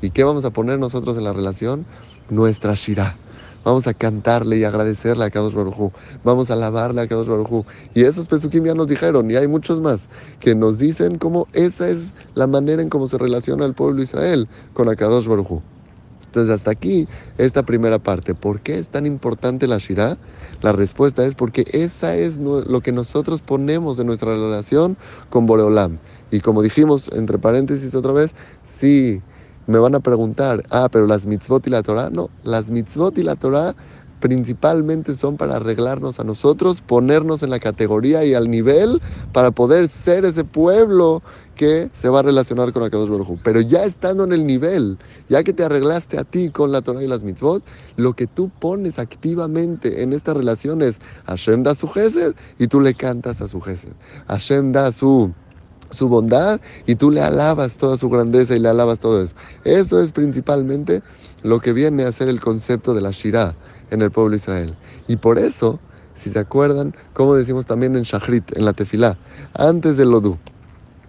¿Y 0.00 0.10
qué 0.10 0.22
vamos 0.22 0.44
a 0.44 0.50
poner 0.50 0.78
nosotros 0.78 1.16
en 1.18 1.24
la 1.24 1.32
relación? 1.32 1.84
Nuestra 2.30 2.74
Shirah. 2.74 3.16
Vamos 3.64 3.86
a 3.86 3.94
cantarle 3.94 4.58
y 4.58 4.64
agradecerle 4.64 5.24
a 5.24 5.30
Kadosh 5.30 5.54
Baruj 5.54 5.90
Vamos 6.22 6.50
a 6.50 6.52
alabarle 6.52 7.00
a 7.00 7.08
Kadosh 7.08 7.28
Baruj 7.28 7.64
Y 7.94 8.02
esos 8.02 8.28
pesukim 8.28 8.64
ya 8.64 8.74
nos 8.74 8.88
dijeron, 8.88 9.30
y 9.30 9.36
hay 9.36 9.48
muchos 9.48 9.80
más, 9.80 10.10
que 10.38 10.54
nos 10.54 10.78
dicen 10.78 11.16
cómo 11.16 11.48
esa 11.54 11.88
es 11.88 12.12
la 12.34 12.46
manera 12.46 12.82
en 12.82 12.90
cómo 12.90 13.08
se 13.08 13.16
relaciona 13.16 13.64
el 13.64 13.72
pueblo 13.72 13.96
de 13.96 14.02
Israel 14.02 14.48
con 14.74 14.90
Akadosh 14.90 15.26
Baruj 15.26 15.62
entonces, 16.34 16.52
hasta 16.52 16.72
aquí 16.72 17.06
esta 17.38 17.62
primera 17.62 18.00
parte. 18.00 18.34
¿Por 18.34 18.58
qué 18.58 18.80
es 18.80 18.88
tan 18.88 19.06
importante 19.06 19.68
la 19.68 19.78
Shirah? 19.78 20.18
La 20.62 20.72
respuesta 20.72 21.24
es 21.24 21.36
porque 21.36 21.64
esa 21.72 22.16
es 22.16 22.40
lo 22.40 22.80
que 22.80 22.90
nosotros 22.90 23.40
ponemos 23.40 24.00
en 24.00 24.08
nuestra 24.08 24.30
relación 24.30 24.96
con 25.30 25.46
Boreolam. 25.46 25.98
Y 26.32 26.40
como 26.40 26.62
dijimos, 26.62 27.08
entre 27.12 27.38
paréntesis 27.38 27.94
otra 27.94 28.10
vez, 28.10 28.34
sí, 28.64 29.22
me 29.68 29.78
van 29.78 29.94
a 29.94 30.00
preguntar, 30.00 30.64
ah, 30.70 30.88
pero 30.90 31.06
las 31.06 31.24
mitzvot 31.24 31.64
y 31.68 31.70
la 31.70 31.84
Torah, 31.84 32.10
no, 32.10 32.30
las 32.42 32.68
mitzvot 32.68 33.16
y 33.16 33.22
la 33.22 33.36
Torah 33.36 33.76
principalmente 34.18 35.14
son 35.14 35.36
para 35.36 35.56
arreglarnos 35.56 36.18
a 36.18 36.24
nosotros, 36.24 36.80
ponernos 36.80 37.44
en 37.44 37.50
la 37.50 37.60
categoría 37.60 38.24
y 38.24 38.34
al 38.34 38.50
nivel 38.50 39.00
para 39.32 39.52
poder 39.52 39.86
ser 39.86 40.24
ese 40.24 40.42
pueblo 40.44 41.22
que 41.54 41.90
se 41.92 42.08
va 42.08 42.20
a 42.20 42.22
relacionar 42.22 42.72
con 42.72 42.82
Akadosh 42.82 43.08
Baruj 43.08 43.38
Pero 43.42 43.60
ya 43.60 43.84
estando 43.84 44.24
en 44.24 44.32
el 44.32 44.46
nivel, 44.46 44.98
ya 45.28 45.42
que 45.42 45.52
te 45.52 45.64
arreglaste 45.64 46.18
a 46.18 46.24
ti 46.24 46.50
con 46.50 46.72
la 46.72 46.82
Torah 46.82 47.02
y 47.02 47.06
las 47.06 47.22
mitzvot, 47.22 47.62
lo 47.96 48.14
que 48.14 48.26
tú 48.26 48.50
pones 48.50 48.98
activamente 48.98 50.02
en 50.02 50.12
esta 50.12 50.34
relación 50.34 50.82
es 50.82 51.00
Hashem 51.26 51.62
da 51.62 51.74
su 51.74 51.88
gesed 51.88 52.34
y 52.58 52.66
tú 52.66 52.80
le 52.80 52.94
cantas 52.94 53.40
a 53.40 53.48
su 53.48 53.60
gesed. 53.60 53.92
Hashem 54.28 54.72
da 54.72 54.92
su 54.92 55.32
su 55.90 56.08
bondad 56.08 56.60
y 56.86 56.96
tú 56.96 57.10
le 57.10 57.22
alabas 57.22 57.78
toda 57.78 57.96
su 57.96 58.10
grandeza 58.10 58.56
y 58.56 58.58
le 58.58 58.68
alabas 58.68 58.98
todo 58.98 59.22
eso. 59.22 59.34
Eso 59.64 60.02
es 60.02 60.12
principalmente 60.12 61.02
lo 61.42 61.60
que 61.60 61.72
viene 61.72 62.04
a 62.04 62.12
ser 62.12 62.28
el 62.28 62.40
concepto 62.40 62.94
de 62.94 63.00
la 63.00 63.12
Shirah 63.12 63.54
en 63.90 64.02
el 64.02 64.10
pueblo 64.10 64.30
de 64.30 64.36
Israel. 64.36 64.76
Y 65.06 65.16
por 65.16 65.38
eso 65.38 65.78
Si 66.14 66.30
se 66.30 66.38
acuerdan, 66.38 66.94
como 67.12 67.34
decimos 67.34 67.66
también 67.66 67.96
en 67.96 68.02
Shachrit, 68.04 68.56
en 68.56 68.64
la 68.64 68.72
tefilá, 68.72 69.18
antes 69.52 69.96
del 69.96 70.10
Lodú, 70.12 70.38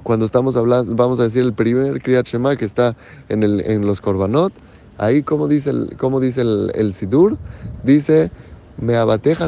cuando 0.06 0.28
estamos 0.28 0.56
hablando, 0.56 0.96
vamos 0.96 1.20
a 1.20 1.24
decir 1.24 1.42
el 1.42 1.54
primer 1.54 2.00
Kriyat 2.00 2.28
Shema 2.28 2.56
que 2.58 2.66
está 2.66 2.96
en, 3.28 3.42
el, 3.42 3.60
en 3.62 3.88
los 3.88 4.02
Korbanot, 4.02 4.54
ahí 5.00 5.24
como 5.24 5.48
dice 5.48 5.72
el, 5.72 5.98
como 5.98 6.20
dice 6.20 6.42
el, 6.42 6.72
el 6.76 6.94
Sidur, 6.94 7.40
dice, 7.84 8.30
me 8.78 8.98
abateja 8.98 9.48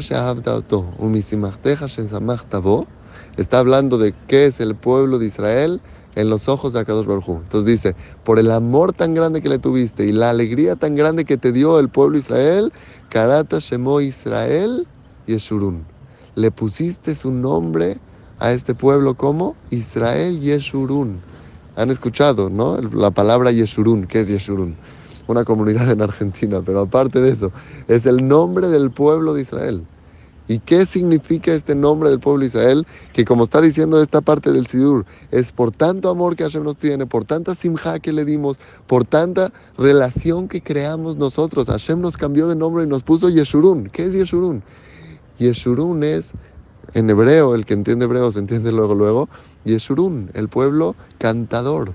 está 3.37 3.59
hablando 3.59 3.99
de 3.99 4.15
qué 4.27 4.47
es 4.47 4.59
el 4.59 4.75
pueblo 4.75 5.19
de 5.19 5.27
Israel 5.27 5.79
en 6.15 6.31
los 6.31 6.49
ojos 6.49 6.73
de 6.73 6.79
Akadosh 6.79 7.05
Baruj 7.05 7.29
Entonces 7.29 7.65
dice, 7.65 7.95
por 8.23 8.39
el 8.39 8.49
amor 8.49 8.93
tan 8.93 9.13
grande 9.13 9.43
que 9.43 9.49
le 9.49 9.59
tuviste 9.59 10.05
y 10.05 10.11
la 10.11 10.31
alegría 10.31 10.75
tan 10.75 10.95
grande 10.95 11.23
que 11.23 11.37
te 11.37 11.51
dio 11.51 11.77
el 11.77 11.89
pueblo 11.89 12.17
Israel, 12.17 12.73
Karata 13.09 13.59
Shemo 13.59 14.01
Israel 14.01 14.87
Yeshurun. 15.27 15.85
Le 16.33 16.49
pusiste 16.49 17.13
su 17.13 17.29
nombre 17.29 17.99
a 18.39 18.51
este 18.51 18.75
pueblo 18.75 19.15
como 19.15 19.55
Israel 19.69 20.39
Yeshurun. 20.39 21.19
Han 21.75 21.91
escuchado, 21.91 22.49
¿no? 22.49 22.77
La 22.77 23.11
palabra 23.11 23.51
Yeshurun. 23.51 24.07
¿Qué 24.07 24.21
es 24.21 24.27
Yeshurun? 24.27 24.75
Una 25.27 25.43
comunidad 25.43 25.89
en 25.91 26.01
Argentina, 26.01 26.61
pero 26.65 26.79
aparte 26.81 27.19
de 27.19 27.31
eso, 27.31 27.51
es 27.87 28.05
el 28.05 28.27
nombre 28.27 28.69
del 28.69 28.91
pueblo 28.91 29.33
de 29.33 29.41
Israel. 29.41 29.83
¿Y 30.49 30.59
qué 30.59 30.85
significa 30.85 31.53
este 31.53 31.75
nombre 31.75 32.09
del 32.09 32.19
pueblo 32.19 32.39
de 32.39 32.47
Israel? 32.47 32.87
Que 33.11 33.25
como 33.25 33.43
está 33.43 33.59
diciendo 33.59 34.01
esta 34.01 34.21
parte 34.21 34.51
del 34.53 34.65
Sidur, 34.67 35.05
es 35.29 35.51
por 35.51 35.71
tanto 35.71 36.09
amor 36.09 36.37
que 36.37 36.43
Hashem 36.43 36.63
nos 36.63 36.77
tiene, 36.77 37.05
por 37.05 37.25
tanta 37.25 37.53
simja 37.53 37.99
que 37.99 38.13
le 38.13 38.23
dimos, 38.23 38.59
por 38.87 39.03
tanta 39.03 39.51
relación 39.77 40.47
que 40.47 40.61
creamos 40.61 41.17
nosotros. 41.17 41.67
Hashem 41.67 41.99
nos 41.99 42.15
cambió 42.15 42.47
de 42.47 42.55
nombre 42.55 42.85
y 42.85 42.87
nos 42.87 43.03
puso 43.03 43.29
Yeshurun. 43.29 43.89
¿Qué 43.89 44.05
es 44.05 44.13
Yeshurun? 44.13 44.63
Yeshurun 45.37 46.03
es, 46.03 46.31
en 46.93 47.09
hebreo, 47.09 47.55
el 47.55 47.65
que 47.65 47.73
entiende 47.73 48.05
hebreo 48.05 48.31
se 48.31 48.39
entiende 48.39 48.71
luego, 48.71 48.95
luego, 48.95 49.29
Yeshurun, 49.65 50.31
el 50.33 50.47
pueblo 50.47 50.95
cantador 51.17 51.93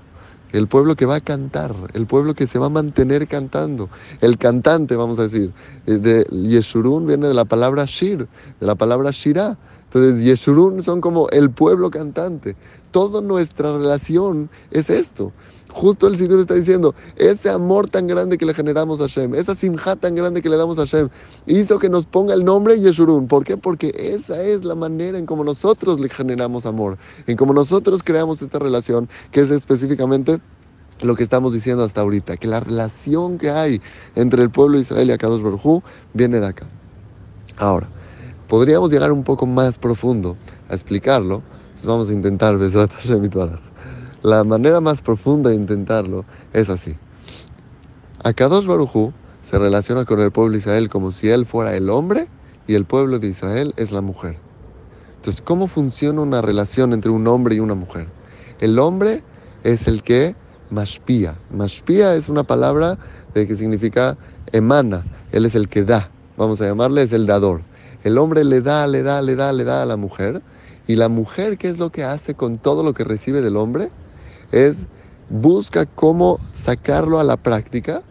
el 0.53 0.67
pueblo 0.67 0.95
que 0.95 1.05
va 1.05 1.15
a 1.15 1.21
cantar, 1.21 1.73
el 1.93 2.05
pueblo 2.05 2.35
que 2.35 2.47
se 2.47 2.59
va 2.59 2.67
a 2.67 2.69
mantener 2.69 3.27
cantando, 3.27 3.89
el 4.21 4.37
cantante, 4.37 4.95
vamos 4.95 5.19
a 5.19 5.23
decir. 5.23 5.51
Eh, 5.87 5.97
de 5.97 6.23
Yeshurun 6.25 7.07
viene 7.07 7.27
de 7.27 7.33
la 7.33 7.43
palabra 7.43 7.85
Shir, 7.85 8.27
de 8.59 8.65
la 8.65 8.75
palabra 8.75 9.09
Shirah. 9.11 9.57
Entonces, 9.85 10.23
Yeshurun 10.23 10.81
son 10.81 11.01
como 11.01 11.27
el 11.29 11.49
pueblo 11.49 11.89
cantante. 11.89 12.55
Toda 12.91 13.21
nuestra 13.21 13.75
relación 13.75 14.49
es 14.71 14.89
esto. 14.89 15.33
Justo 15.73 16.05
el 16.05 16.15
Sidur 16.17 16.39
está 16.39 16.53
diciendo, 16.53 16.93
ese 17.15 17.49
amor 17.49 17.89
tan 17.89 18.05
grande 18.05 18.37
que 18.37 18.45
le 18.45 18.53
generamos 18.53 19.01
a 19.01 19.05
Hashem, 19.05 19.33
esa 19.33 19.55
simja 19.55 19.95
tan 19.95 20.13
grande 20.13 20.43
que 20.43 20.47
le 20.47 20.55
damos 20.55 20.77
a 20.77 20.81
Hashem, 20.83 21.09
hizo 21.47 21.79
que 21.79 21.89
nos 21.89 22.05
ponga 22.05 22.35
el 22.35 22.45
nombre 22.45 22.79
Yeshurun. 22.79 23.27
¿Por 23.27 23.43
qué? 23.43 23.57
Porque 23.57 23.91
esa 23.95 24.43
es 24.43 24.63
la 24.63 24.75
manera 24.75 25.17
en 25.17 25.25
como 25.25 25.43
nosotros 25.43 25.99
le 25.99 26.09
generamos 26.09 26.67
amor, 26.67 26.99
en 27.25 27.35
como 27.37 27.53
nosotros 27.53 28.03
creamos 28.03 28.43
esta 28.43 28.59
relación, 28.59 29.09
que 29.31 29.41
es 29.41 29.49
específicamente 29.49 30.39
lo 31.01 31.15
que 31.15 31.23
estamos 31.23 31.53
diciendo 31.53 31.83
hasta 31.83 32.01
ahorita, 32.01 32.37
que 32.37 32.47
la 32.47 32.59
relación 32.59 33.39
que 33.39 33.49
hay 33.49 33.81
entre 34.15 34.43
el 34.43 34.51
pueblo 34.51 34.75
de 34.75 34.83
Israel 34.83 35.09
y 35.09 35.11
Akadosh 35.11 35.41
Baruj 35.41 35.81
viene 36.13 36.39
de 36.39 36.45
acá. 36.45 36.67
Ahora, 37.57 37.87
podríamos 38.47 38.91
llegar 38.91 39.11
un 39.11 39.23
poco 39.23 39.47
más 39.47 39.79
profundo 39.79 40.37
a 40.69 40.73
explicarlo, 40.73 41.41
entonces 41.69 41.87
vamos 41.87 42.09
a 42.09 42.13
intentar, 42.13 42.59
la 44.23 44.43
manera 44.45 44.79
más 44.79 45.01
profunda 45.01 45.49
de 45.49 45.57
intentarlo 45.57 46.23
es 46.53 46.69
así. 46.69 46.95
Akadosh 48.23 48.65
Baruj 48.65 49.11
se 49.41 49.59
relaciona 49.59 50.05
con 50.05 50.21
el 50.21 50.31
pueblo 50.31 50.53
de 50.53 50.59
Israel 50.59 50.89
como 50.89 51.11
si 51.11 51.29
él 51.29 51.45
fuera 51.45 51.75
el 51.75 51.89
hombre 51.89 52.29
y 52.65 52.75
el 52.75 52.85
pueblo 52.85 53.19
de 53.19 53.27
Israel 53.27 53.73
es 53.75 53.91
la 53.91 53.99
mujer. 53.99 54.37
Entonces, 55.17 55.41
¿cómo 55.41 55.67
funciona 55.67 56.21
una 56.21 56.41
relación 56.41 56.93
entre 56.93 57.11
un 57.11 57.27
hombre 57.27 57.55
y 57.55 57.59
una 57.59 57.75
mujer? 57.75 58.07
El 58.59 58.79
hombre 58.79 59.23
es 59.65 59.87
el 59.87 60.01
que 60.03 60.35
mashpia. 60.69 61.35
Mashpia 61.51 62.15
es 62.15 62.29
una 62.29 62.43
palabra 62.43 62.97
de 63.33 63.45
que 63.45 63.55
significa 63.55 64.17
emana. 64.53 65.03
Él 65.33 65.45
es 65.45 65.55
el 65.55 65.67
que 65.67 65.83
da. 65.83 66.09
Vamos 66.37 66.61
a 66.61 66.65
llamarle, 66.65 67.03
es 67.03 67.11
el 67.11 67.25
dador. 67.25 67.61
El 68.05 68.17
hombre 68.17 68.45
le 68.45 68.61
da, 68.61 68.87
le 68.87 69.03
da, 69.03 69.21
le 69.21 69.35
da, 69.35 69.51
le 69.51 69.65
da 69.65 69.83
a 69.83 69.85
la 69.85 69.97
mujer. 69.97 70.41
Y 70.87 70.95
la 70.95 71.09
mujer, 71.09 71.57
¿qué 71.57 71.67
es 71.69 71.77
lo 71.77 71.91
que 71.91 72.05
hace 72.05 72.35
con 72.35 72.57
todo 72.57 72.83
lo 72.83 72.93
que 72.93 73.03
recibe 73.03 73.41
del 73.41 73.57
hombre? 73.57 73.91
Es 74.53 74.85
busca 75.29 75.87
cómo 75.87 76.39
sacarlo 76.53 77.19
a 77.19 77.23
la 77.23 77.37
práctica. 77.37 78.03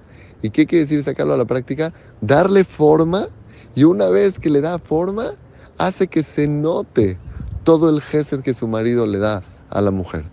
¿Y 0.42 0.50
qué 0.50 0.66
quiere 0.66 0.80
decir 0.80 1.02
sacarlo 1.04 1.34
a 1.34 1.37
la 1.37 1.44
práctica? 1.44 1.94
Darle 2.20 2.64
forma. 2.64 3.28
Y 3.76 3.84
una 3.84 4.08
vez 4.08 4.40
que 4.40 4.50
le 4.50 4.61
da 4.61 4.80
forma, 4.80 5.34
hace 5.78 6.08
que 6.08 6.25
se 6.25 6.49
note 6.49 7.20
todo 7.62 7.88
el 7.88 8.02
gesed 8.02 8.40
que 8.42 8.54
su 8.54 8.66
marido 8.66 9.06
le 9.06 9.18
da 9.18 9.44
a 9.68 9.80
la 9.80 9.92
mujer. 9.92 10.31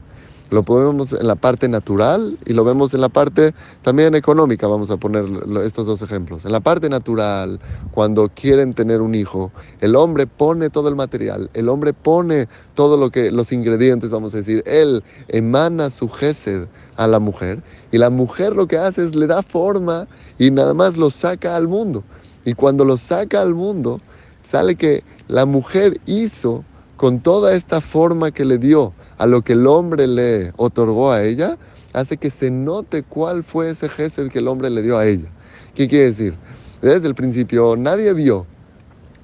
Lo 0.50 0.64
podemos 0.64 1.14
en 1.14 1.28
la 1.28 1.36
parte 1.36 1.70
natural 1.70 2.38
y 2.46 2.54
lo 2.54 2.64
vemos 2.64 2.94
en 2.96 3.02
la 3.02 3.10
parte 3.10 3.54
también 3.84 4.16
económica, 4.16 4.68
vamos 4.68 4.90
a 4.90 4.98
poner 4.98 5.26
estos 5.64 5.86
dos 5.86 6.02
ejemplos. 6.02 6.44
En 6.46 6.52
la 6.52 6.60
parte 6.60 6.90
natural, 6.90 7.60
cuando 7.92 8.30
quieren 8.30 8.74
tener 8.74 9.02
un 9.02 9.14
hijo, 9.14 9.52
el 9.80 9.96
hombre 9.96 10.26
pone 10.26 10.72
todo 10.72 10.90
el 10.90 10.96
material, 10.96 11.52
el 11.54 11.70
hombre 11.70 11.94
pone 11.94 12.48
todo 12.74 12.98
lo 12.98 13.12
que 13.12 13.32
los 13.32 13.52
ingredientes, 13.52 14.10
vamos 14.10 14.34
a 14.34 14.38
decir, 14.38 14.64
él 14.66 15.04
emana 15.28 15.92
su 15.92 16.10
gesed 16.10 16.68
a 16.96 17.06
la 17.06 17.20
mujer 17.20 17.62
y 17.92 18.00
la 18.00 18.10
mujer 18.10 18.56
lo 18.56 18.68
que 18.68 18.78
hace 18.78 19.06
es 19.06 19.14
le 19.14 19.28
da 19.28 19.44
forma 19.44 20.08
y 20.40 20.50
nada 20.50 20.74
más 20.74 20.98
lo 20.98 21.12
saca 21.12 21.56
al 21.56 21.68
mundo. 21.68 22.04
Y 22.44 22.54
cuando 22.54 22.86
lo 22.86 22.98
saca 22.98 23.42
al 23.42 23.54
mundo, 23.54 24.02
sale 24.42 24.76
que 24.76 25.04
la 25.28 25.46
mujer 25.46 26.00
hizo 26.08 26.64
con 27.00 27.22
toda 27.22 27.54
esta 27.54 27.80
forma 27.80 28.32
que 28.32 28.44
le 28.44 28.58
dio 28.58 28.92
a 29.18 29.26
lo 29.26 29.42
que 29.42 29.54
el 29.54 29.68
hombre 29.68 30.06
le 30.06 30.52
otorgó 30.58 31.14
a 31.14 31.24
ella, 31.24 31.58
hace 31.94 32.18
que 32.18 32.30
se 32.30 32.52
note 32.52 33.04
cuál 33.04 33.46
fue 33.46 33.70
ese 33.70 33.88
gesed 33.88 34.28
que 34.28 34.40
el 34.40 34.50
hombre 34.50 34.70
le 34.70 34.82
dio 34.82 34.98
a 34.98 35.06
ella. 35.06 35.30
¿Qué 35.76 35.88
quiere 35.88 36.08
decir? 36.08 36.36
Desde 36.82 37.08
el 37.08 37.16
principio 37.16 37.78
nadie 37.78 38.14
vio 38.14 38.46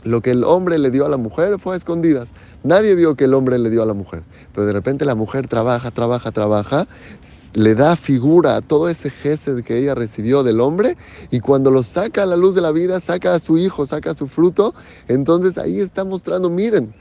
lo 0.05 0.21
que 0.21 0.31
el 0.31 0.45
hombre 0.45 0.77
le 0.77 0.89
dio 0.89 1.05
a 1.05 1.09
la 1.09 1.17
mujer 1.17 1.59
fue 1.59 1.73
a 1.73 1.77
escondidas. 1.77 2.31
Nadie 2.63 2.95
vio 2.95 3.15
que 3.15 3.25
el 3.25 3.33
hombre 3.33 3.59
le 3.59 3.69
dio 3.69 3.83
a 3.83 3.85
la 3.85 3.93
mujer. 3.93 4.23
Pero 4.53 4.65
de 4.65 4.71
repente 4.71 5.03
la 5.03 5.15
mujer 5.15 5.49
trabaja, 5.49 5.91
trabaja, 5.91 6.31
trabaja, 6.31 6.87
le 7.55 7.75
da 7.75 7.97
figura 7.97 8.55
a 8.55 8.61
todo 8.61 8.87
ese 8.87 9.09
gesed 9.09 9.65
que 9.65 9.77
ella 9.77 9.95
recibió 9.95 10.43
del 10.43 10.61
hombre 10.61 10.95
y 11.29 11.41
cuando 11.41 11.71
lo 11.71 11.83
saca 11.83 12.23
a 12.23 12.25
la 12.25 12.37
luz 12.37 12.55
de 12.55 12.61
la 12.61 12.71
vida, 12.71 13.01
saca 13.01 13.33
a 13.33 13.39
su 13.39 13.57
hijo, 13.57 13.85
saca 13.85 14.11
a 14.11 14.15
su 14.15 14.27
fruto, 14.27 14.73
entonces 15.09 15.57
ahí 15.57 15.81
está 15.81 16.05
mostrando, 16.05 16.49
miren, 16.49 16.93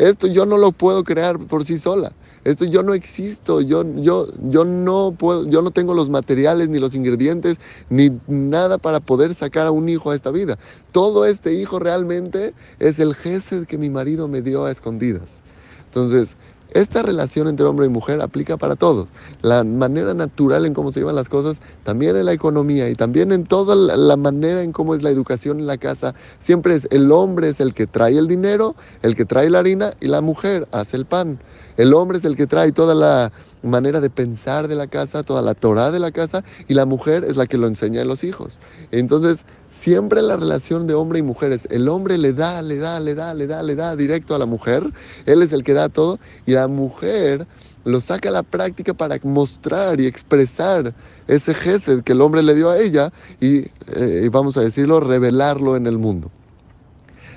esto 0.00 0.26
yo 0.26 0.46
no 0.46 0.56
lo 0.56 0.72
puedo 0.72 1.04
crear 1.04 1.38
por 1.38 1.64
sí 1.64 1.78
sola. 1.78 2.12
Esto 2.42 2.64
yo 2.64 2.82
no 2.82 2.94
existo, 2.94 3.60
yo, 3.60 3.84
yo, 3.96 4.26
yo, 4.48 4.64
no 4.64 5.14
puedo, 5.16 5.46
yo 5.46 5.60
no 5.60 5.72
tengo 5.72 5.92
los 5.92 6.08
materiales, 6.08 6.70
ni 6.70 6.78
los 6.78 6.94
ingredientes, 6.94 7.58
ni 7.90 8.10
nada 8.26 8.78
para 8.78 9.00
poder 9.00 9.34
sacar 9.34 9.66
a 9.66 9.70
un 9.70 9.90
hijo 9.90 10.10
a 10.10 10.14
esta 10.14 10.30
vida. 10.30 10.58
Todo 10.90 11.26
este 11.26 11.52
hijo 11.52 11.78
realmente 11.78 12.54
es 12.78 12.98
el 12.98 13.14
gesed 13.14 13.66
que 13.66 13.76
mi 13.76 13.90
marido 13.90 14.26
me 14.26 14.40
dio 14.40 14.64
a 14.64 14.70
escondidas. 14.70 15.42
Entonces, 15.84 16.36
esta 16.72 17.02
relación 17.02 17.48
entre 17.48 17.66
hombre 17.66 17.86
y 17.86 17.88
mujer 17.88 18.20
aplica 18.20 18.56
para 18.56 18.76
todos. 18.76 19.08
La 19.42 19.64
manera 19.64 20.14
natural 20.14 20.66
en 20.66 20.74
cómo 20.74 20.90
se 20.90 21.00
llevan 21.00 21.16
las 21.16 21.28
cosas, 21.28 21.60
también 21.84 22.16
en 22.16 22.26
la 22.26 22.32
economía 22.32 22.88
y 22.88 22.94
también 22.94 23.32
en 23.32 23.44
toda 23.44 23.74
la 23.74 24.16
manera 24.16 24.62
en 24.62 24.72
cómo 24.72 24.94
es 24.94 25.02
la 25.02 25.10
educación 25.10 25.60
en 25.60 25.66
la 25.66 25.78
casa. 25.78 26.14
Siempre 26.38 26.74
es 26.74 26.88
el 26.90 27.10
hombre 27.12 27.48
es 27.48 27.60
el 27.60 27.74
que 27.74 27.86
trae 27.86 28.18
el 28.18 28.28
dinero, 28.28 28.74
el 29.02 29.16
que 29.16 29.24
trae 29.24 29.50
la 29.50 29.60
harina 29.60 29.94
y 30.00 30.08
la 30.08 30.20
mujer 30.20 30.68
hace 30.72 30.96
el 30.96 31.06
pan. 31.06 31.40
El 31.76 31.94
hombre 31.94 32.18
es 32.18 32.24
el 32.24 32.36
que 32.36 32.46
trae 32.46 32.72
toda 32.72 32.94
la 32.94 33.32
manera 33.62 34.00
de 34.00 34.10
pensar 34.10 34.68
de 34.68 34.74
la 34.74 34.86
casa, 34.86 35.22
toda 35.22 35.42
la 35.42 35.54
Torah 35.54 35.90
de 35.90 35.98
la 35.98 36.10
casa, 36.10 36.44
y 36.68 36.74
la 36.74 36.86
mujer 36.86 37.24
es 37.24 37.36
la 37.36 37.46
que 37.46 37.58
lo 37.58 37.66
enseña 37.66 38.02
a 38.02 38.04
los 38.04 38.24
hijos. 38.24 38.60
Entonces, 38.90 39.44
siempre 39.68 40.22
la 40.22 40.36
relación 40.36 40.86
de 40.86 40.94
hombre 40.94 41.18
y 41.18 41.22
mujer 41.22 41.52
es, 41.52 41.66
el 41.70 41.88
hombre 41.88 42.18
le 42.18 42.32
da, 42.32 42.62
le 42.62 42.78
da, 42.78 43.00
le 43.00 43.14
da, 43.14 43.34
le 43.34 43.46
da, 43.46 43.62
le 43.62 43.74
da 43.74 43.96
directo 43.96 44.34
a 44.34 44.38
la 44.38 44.46
mujer, 44.46 44.92
él 45.26 45.42
es 45.42 45.52
el 45.52 45.64
que 45.64 45.74
da 45.74 45.88
todo, 45.88 46.18
y 46.46 46.52
la 46.52 46.68
mujer 46.68 47.46
lo 47.84 48.00
saca 48.00 48.28
a 48.28 48.32
la 48.32 48.42
práctica 48.42 48.94
para 48.94 49.18
mostrar 49.22 50.00
y 50.00 50.06
expresar 50.06 50.94
ese 51.26 51.54
gesed 51.54 52.02
que 52.02 52.12
el 52.12 52.20
hombre 52.20 52.42
le 52.42 52.54
dio 52.54 52.70
a 52.70 52.78
ella 52.78 53.12
y, 53.40 53.70
eh, 53.94 54.28
vamos 54.30 54.56
a 54.56 54.60
decirlo, 54.60 55.00
revelarlo 55.00 55.76
en 55.76 55.86
el 55.86 55.98
mundo. 55.98 56.30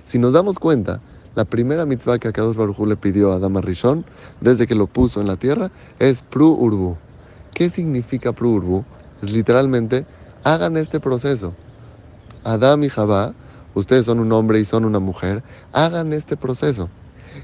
Si 0.05 0.19
nos 0.19 0.33
damos 0.33 0.59
cuenta, 0.59 0.99
la 1.35 1.45
primera 1.45 1.85
mitzvah 1.85 2.19
que 2.19 2.27
Akadosh 2.27 2.55
Baruj 2.55 2.79
le 2.87 2.95
pidió 2.95 3.31
a 3.31 3.35
Adama 3.35 3.61
Rishon, 3.61 4.05
desde 4.41 4.67
que 4.67 4.75
lo 4.75 4.87
puso 4.87 5.19
en 5.19 5.27
la 5.27 5.35
tierra, 5.35 5.71
es 5.99 6.21
Pru 6.21 6.49
Urbu. 6.51 6.95
¿Qué 7.53 7.69
significa 7.69 8.33
Pru 8.33 8.51
Urbu? 8.55 8.83
Es 9.21 9.31
literalmente, 9.31 10.05
hagan 10.43 10.77
este 10.77 10.99
proceso. 10.99 11.53
Adam 12.43 12.83
y 12.83 12.89
Jabá, 12.89 13.33
ustedes 13.73 14.05
son 14.05 14.19
un 14.19 14.31
hombre 14.31 14.59
y 14.59 14.65
son 14.65 14.85
una 14.85 14.99
mujer, 14.99 15.43
hagan 15.71 16.13
este 16.13 16.37
proceso. 16.37 16.89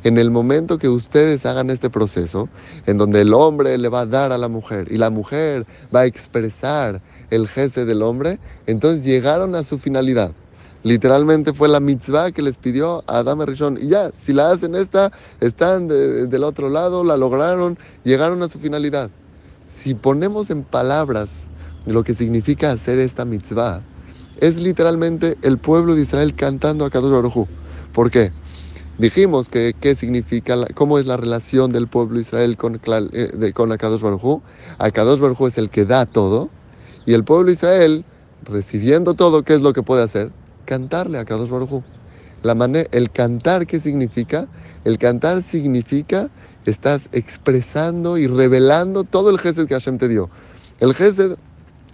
En 0.03 0.17
el 0.17 0.29
momento 0.29 0.77
que 0.77 0.87
ustedes 0.87 1.45
hagan 1.45 1.69
este 1.69 1.89
proceso, 1.89 2.47
en 2.85 2.97
donde 2.97 3.21
el 3.21 3.33
hombre 3.33 3.77
le 3.77 3.89
va 3.89 4.01
a 4.01 4.05
dar 4.05 4.31
a 4.31 4.37
la 4.37 4.47
mujer 4.47 4.91
y 4.91 4.97
la 4.97 5.09
mujer 5.09 5.65
va 5.93 6.01
a 6.01 6.05
expresar 6.05 7.01
el 7.31 7.47
jefe 7.47 7.85
del 7.85 8.03
hombre, 8.03 8.39
entonces 8.67 9.03
llegaron 9.03 9.55
a 9.55 9.63
su 9.63 9.79
finalidad. 9.79 10.31
Literalmente 10.83 11.53
fue 11.53 11.67
la 11.67 11.79
mitzvah 11.79 12.31
que 12.31 12.41
les 12.41 12.57
pidió 12.57 13.03
a 13.07 13.19
Adam 13.19 13.41
Rishon. 13.41 13.77
Y 13.81 13.87
ya, 13.87 14.11
si 14.13 14.33
la 14.33 14.51
hacen 14.51 14.75
esta, 14.75 15.11
están 15.41 15.87
del 15.87 16.43
otro 16.43 16.69
lado, 16.69 17.03
la 17.03 17.17
lograron, 17.17 17.77
llegaron 18.03 18.41
a 18.43 18.47
su 18.47 18.59
finalidad. 18.59 19.09
Si 19.67 19.93
ponemos 19.93 20.49
en 20.49 20.63
palabras 20.63 21.47
lo 21.85 22.03
que 22.03 22.13
significa 22.13 22.71
hacer 22.71 22.99
esta 22.99 23.25
mitzvah, 23.25 23.81
es 24.39 24.57
literalmente 24.57 25.37
el 25.41 25.57
pueblo 25.57 25.95
de 25.95 26.03
Israel 26.03 26.33
cantando 26.35 26.85
a 26.85 26.89
Kadosh 26.89 27.11
Baruj 27.11 27.47
¿Por 27.93 28.09
qué? 28.09 28.31
Dijimos 28.97 29.49
que 29.49 29.73
qué 29.79 29.95
significa, 29.95 30.55
cómo 30.75 30.99
es 30.99 31.05
la 31.05 31.17
relación 31.17 31.71
del 31.71 31.87
pueblo 31.87 32.15
de 32.15 32.21
Israel 32.21 32.57
con, 32.57 32.75
eh, 32.75 33.31
de, 33.33 33.53
con 33.53 33.71
Akadosh 33.71 34.01
Baruj 34.01 34.41
Akadosh 34.77 35.19
Baruj 35.19 35.47
es 35.47 35.57
el 35.57 35.69
que 35.69 35.85
da 35.85 36.05
todo 36.05 36.49
y 37.05 37.13
el 37.13 37.23
pueblo 37.23 37.47
de 37.47 37.53
Israel, 37.53 38.05
recibiendo 38.43 39.15
todo, 39.15 39.43
¿qué 39.43 39.53
es 39.53 39.61
lo 39.61 39.73
que 39.73 39.83
puede 39.83 40.03
hacer? 40.03 40.31
Cantarle 40.69 41.17
a 41.17 41.21
Akadosh 41.21 41.49
Baruj 41.49 41.81
La 42.43 42.53
el 42.91 43.09
cantar, 43.09 43.65
¿qué 43.65 43.79
significa? 43.79 44.47
El 44.83 44.99
cantar 44.99 45.41
significa 45.41 46.29
estás 46.63 47.09
expresando 47.11 48.19
y 48.19 48.27
revelando 48.27 49.03
todo 49.03 49.31
el 49.31 49.39
gesed 49.39 49.65
que 49.65 49.73
Hashem 49.73 49.97
te 49.97 50.07
dio. 50.07 50.29
El 50.79 50.93
gesed, 50.93 51.37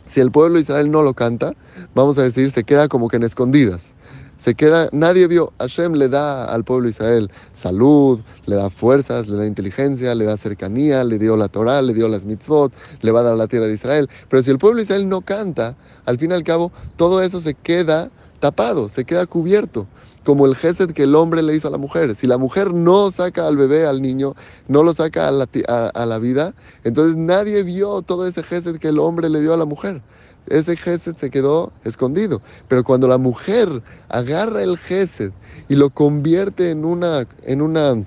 si 0.06 0.20
el 0.20 0.30
pueblo 0.30 0.56
de 0.56 0.64
Israel 0.64 0.92
no 0.92 1.04
lo 1.04 1.14
canta, 1.14 1.54
vamos 1.94 2.18
a 2.18 2.24
decir, 2.24 2.52
se 2.52 2.66
queda 2.66 2.90
como 2.90 3.08
que 3.08 3.16
en 3.16 3.24
escondidas 3.24 3.94
se 4.38 4.54
queda, 4.54 4.90
nadie 4.92 5.28
vio, 5.28 5.54
Hashem 5.60 5.94
le 5.94 6.10
da 6.10 6.46
al 6.46 6.64
pueblo 6.64 6.84
de 6.84 6.90
Israel 6.92 7.32
salud, 7.54 8.20
le 8.46 8.56
da 8.56 8.70
fuerzas, 8.70 9.28
le 9.28 9.38
da 9.38 9.46
inteligencia, 9.46 10.14
le 10.14 10.26
da 10.26 10.38
cercanía, 10.38 11.04
le 11.04 11.18
dio 11.18 11.38
la 11.38 11.48
Torah, 11.48 11.82
le 11.82 11.94
dio 11.94 12.08
las 12.08 12.26
mitzvot, 12.26 12.74
le 13.02 13.12
va 13.12 13.22
a 13.22 13.24
dar 13.24 13.36
la 13.38 13.48
tierra 13.48 13.68
de 13.68 13.74
Israel. 13.74 14.10
Pero 14.30 14.44
si 14.44 14.52
el 14.52 14.58
pueblo 14.58 14.78
de 14.78 14.84
Israel 14.84 15.08
no 15.08 15.22
canta, 15.22 15.76
al 16.06 16.20
fin 16.20 16.32
y 16.32 16.34
al 16.34 16.44
cabo, 16.44 16.72
todo 16.98 17.22
eso 17.22 17.40
se 17.40 17.54
queda 17.54 18.12
tapado, 18.40 18.90
se 18.90 19.06
queda 19.06 19.26
cubierto, 19.26 19.88
como 20.24 20.46
el 20.46 20.56
gesed 20.56 20.92
que 20.92 21.04
el 21.04 21.16
hombre 21.16 21.42
le 21.42 21.56
hizo 21.56 21.68
a 21.68 21.72
la 21.72 21.78
mujer. 21.78 22.16
Si 22.16 22.28
la 22.28 22.38
mujer 22.38 22.74
no 22.74 23.12
saca 23.12 23.48
al 23.48 23.58
bebé, 23.58 23.86
al 23.86 24.02
niño, 24.02 24.36
no 24.68 24.84
lo 24.84 24.94
saca 24.94 25.28
a 25.28 25.32
la, 25.32 25.48
a 25.94 26.06
la 26.06 26.20
vida, 26.20 26.54
entonces 26.84 27.16
nadie 27.16 27.64
vio 27.64 28.02
todo 28.02 28.28
ese 28.28 28.44
gesed 28.44 28.78
que 28.78 28.90
el 28.90 29.00
hombre 29.00 29.30
le 29.30 29.42
dio 29.42 29.54
a 29.54 29.58
la 29.58 29.66
mujer 29.66 30.02
ese 30.48 30.78
gesed 30.78 31.16
se 31.16 31.30
quedó 31.30 31.72
escondido. 31.84 32.42
Pero 32.68 32.84
cuando 32.84 33.08
la 33.08 33.18
mujer 33.18 33.82
agarra 34.10 34.64
el 34.64 34.78
gesed 34.78 35.32
y 35.68 35.76
lo 35.76 35.90
convierte 35.90 36.72
en 36.72 36.86
una, 36.86 37.28
en 37.44 37.62
una 37.62 38.04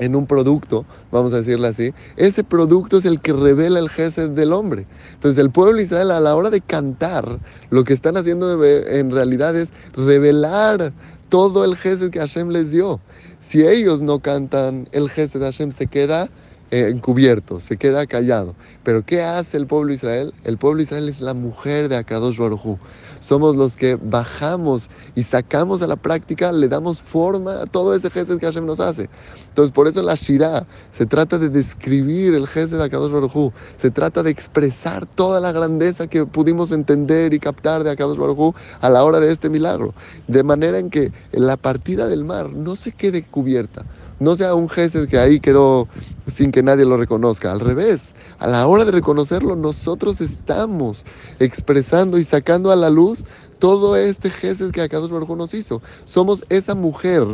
en 0.00 0.16
un 0.16 0.26
producto, 0.26 0.86
vamos 1.12 1.32
a 1.32 1.36
decirle 1.36 1.68
así, 1.68 1.92
ese 2.16 2.42
producto 2.42 2.96
es 2.96 3.04
el 3.04 3.20
que 3.20 3.34
revela 3.34 3.78
el 3.78 3.90
gesed 3.90 4.30
del 4.30 4.52
hombre. 4.52 4.86
Entonces 5.12 5.38
el 5.38 5.50
pueblo 5.50 5.76
de 5.76 5.84
Israel 5.84 6.10
a 6.10 6.20
la 6.20 6.34
hora 6.34 6.50
de 6.50 6.62
cantar, 6.62 7.38
lo 7.68 7.84
que 7.84 7.92
están 7.92 8.16
haciendo 8.16 8.64
en 8.64 9.10
realidad 9.10 9.54
es 9.56 9.68
revelar 9.92 10.92
todo 11.28 11.64
el 11.64 11.76
gesed 11.76 12.10
que 12.10 12.18
Hashem 12.18 12.48
les 12.48 12.72
dio. 12.72 12.98
Si 13.38 13.62
ellos 13.62 14.00
no 14.00 14.20
cantan, 14.20 14.88
el 14.92 15.10
gesed 15.10 15.40
de 15.40 15.46
Hashem 15.46 15.70
se 15.70 15.86
queda 15.86 16.30
encubierto, 16.70 17.60
se 17.60 17.76
queda 17.76 18.06
callado. 18.06 18.54
Pero 18.84 19.04
¿qué 19.04 19.22
hace 19.22 19.56
el 19.56 19.66
pueblo 19.66 19.92
Israel? 19.92 20.32
El 20.44 20.56
pueblo 20.56 20.82
Israel 20.82 21.08
es 21.08 21.20
la 21.20 21.34
mujer 21.34 21.88
de 21.88 21.96
Akadosh 21.96 22.38
Baruj 22.38 22.78
Somos 23.18 23.56
los 23.56 23.76
que 23.76 23.98
bajamos 24.00 24.88
y 25.14 25.24
sacamos 25.24 25.82
a 25.82 25.86
la 25.86 25.96
práctica, 25.96 26.52
le 26.52 26.68
damos 26.68 27.02
forma 27.02 27.62
a 27.62 27.66
todo 27.66 27.94
ese 27.94 28.10
gesed 28.10 28.38
que 28.38 28.46
Hashem 28.46 28.66
nos 28.66 28.78
hace. 28.78 29.10
Entonces, 29.48 29.72
por 29.72 29.88
eso 29.88 30.00
la 30.02 30.14
Shirah 30.14 30.66
se 30.92 31.06
trata 31.06 31.38
de 31.38 31.48
describir 31.48 32.34
el 32.34 32.46
gesed 32.46 32.78
de 32.78 32.84
Akadosh 32.84 33.10
Baruj 33.10 33.52
Se 33.76 33.90
trata 33.90 34.22
de 34.22 34.30
expresar 34.30 35.06
toda 35.06 35.40
la 35.40 35.52
grandeza 35.52 36.06
que 36.06 36.24
pudimos 36.24 36.70
entender 36.70 37.34
y 37.34 37.40
captar 37.40 37.82
de 37.82 37.90
Akadosh 37.90 38.18
Baruj 38.18 38.54
a 38.80 38.88
la 38.88 39.02
hora 39.02 39.18
de 39.18 39.32
este 39.32 39.48
milagro. 39.48 39.92
De 40.28 40.44
manera 40.44 40.78
en 40.78 40.90
que 40.90 41.12
la 41.32 41.56
partida 41.56 42.06
del 42.06 42.24
mar 42.24 42.50
no 42.50 42.76
se 42.76 42.92
quede 42.92 43.22
cubierta 43.22 43.84
no 44.20 44.36
sea 44.36 44.54
un 44.54 44.68
Gesed 44.68 45.08
que 45.08 45.18
ahí 45.18 45.40
quedó 45.40 45.88
sin 46.28 46.52
que 46.52 46.62
nadie 46.62 46.84
lo 46.84 46.96
reconozca. 46.96 47.50
Al 47.50 47.60
revés, 47.60 48.14
a 48.38 48.46
la 48.46 48.66
hora 48.66 48.84
de 48.84 48.92
reconocerlo, 48.92 49.56
nosotros 49.56 50.20
estamos 50.20 51.04
expresando 51.38 52.18
y 52.18 52.24
sacando 52.24 52.70
a 52.70 52.76
la 52.76 52.90
luz 52.90 53.24
todo 53.58 53.96
este 53.96 54.30
Gesed 54.30 54.70
que 54.70 54.82
Akadosh 54.82 55.10
Baruj 55.10 55.36
nos 55.36 55.54
hizo. 55.54 55.82
Somos 56.04 56.44
esa 56.50 56.74
mujer 56.74 57.24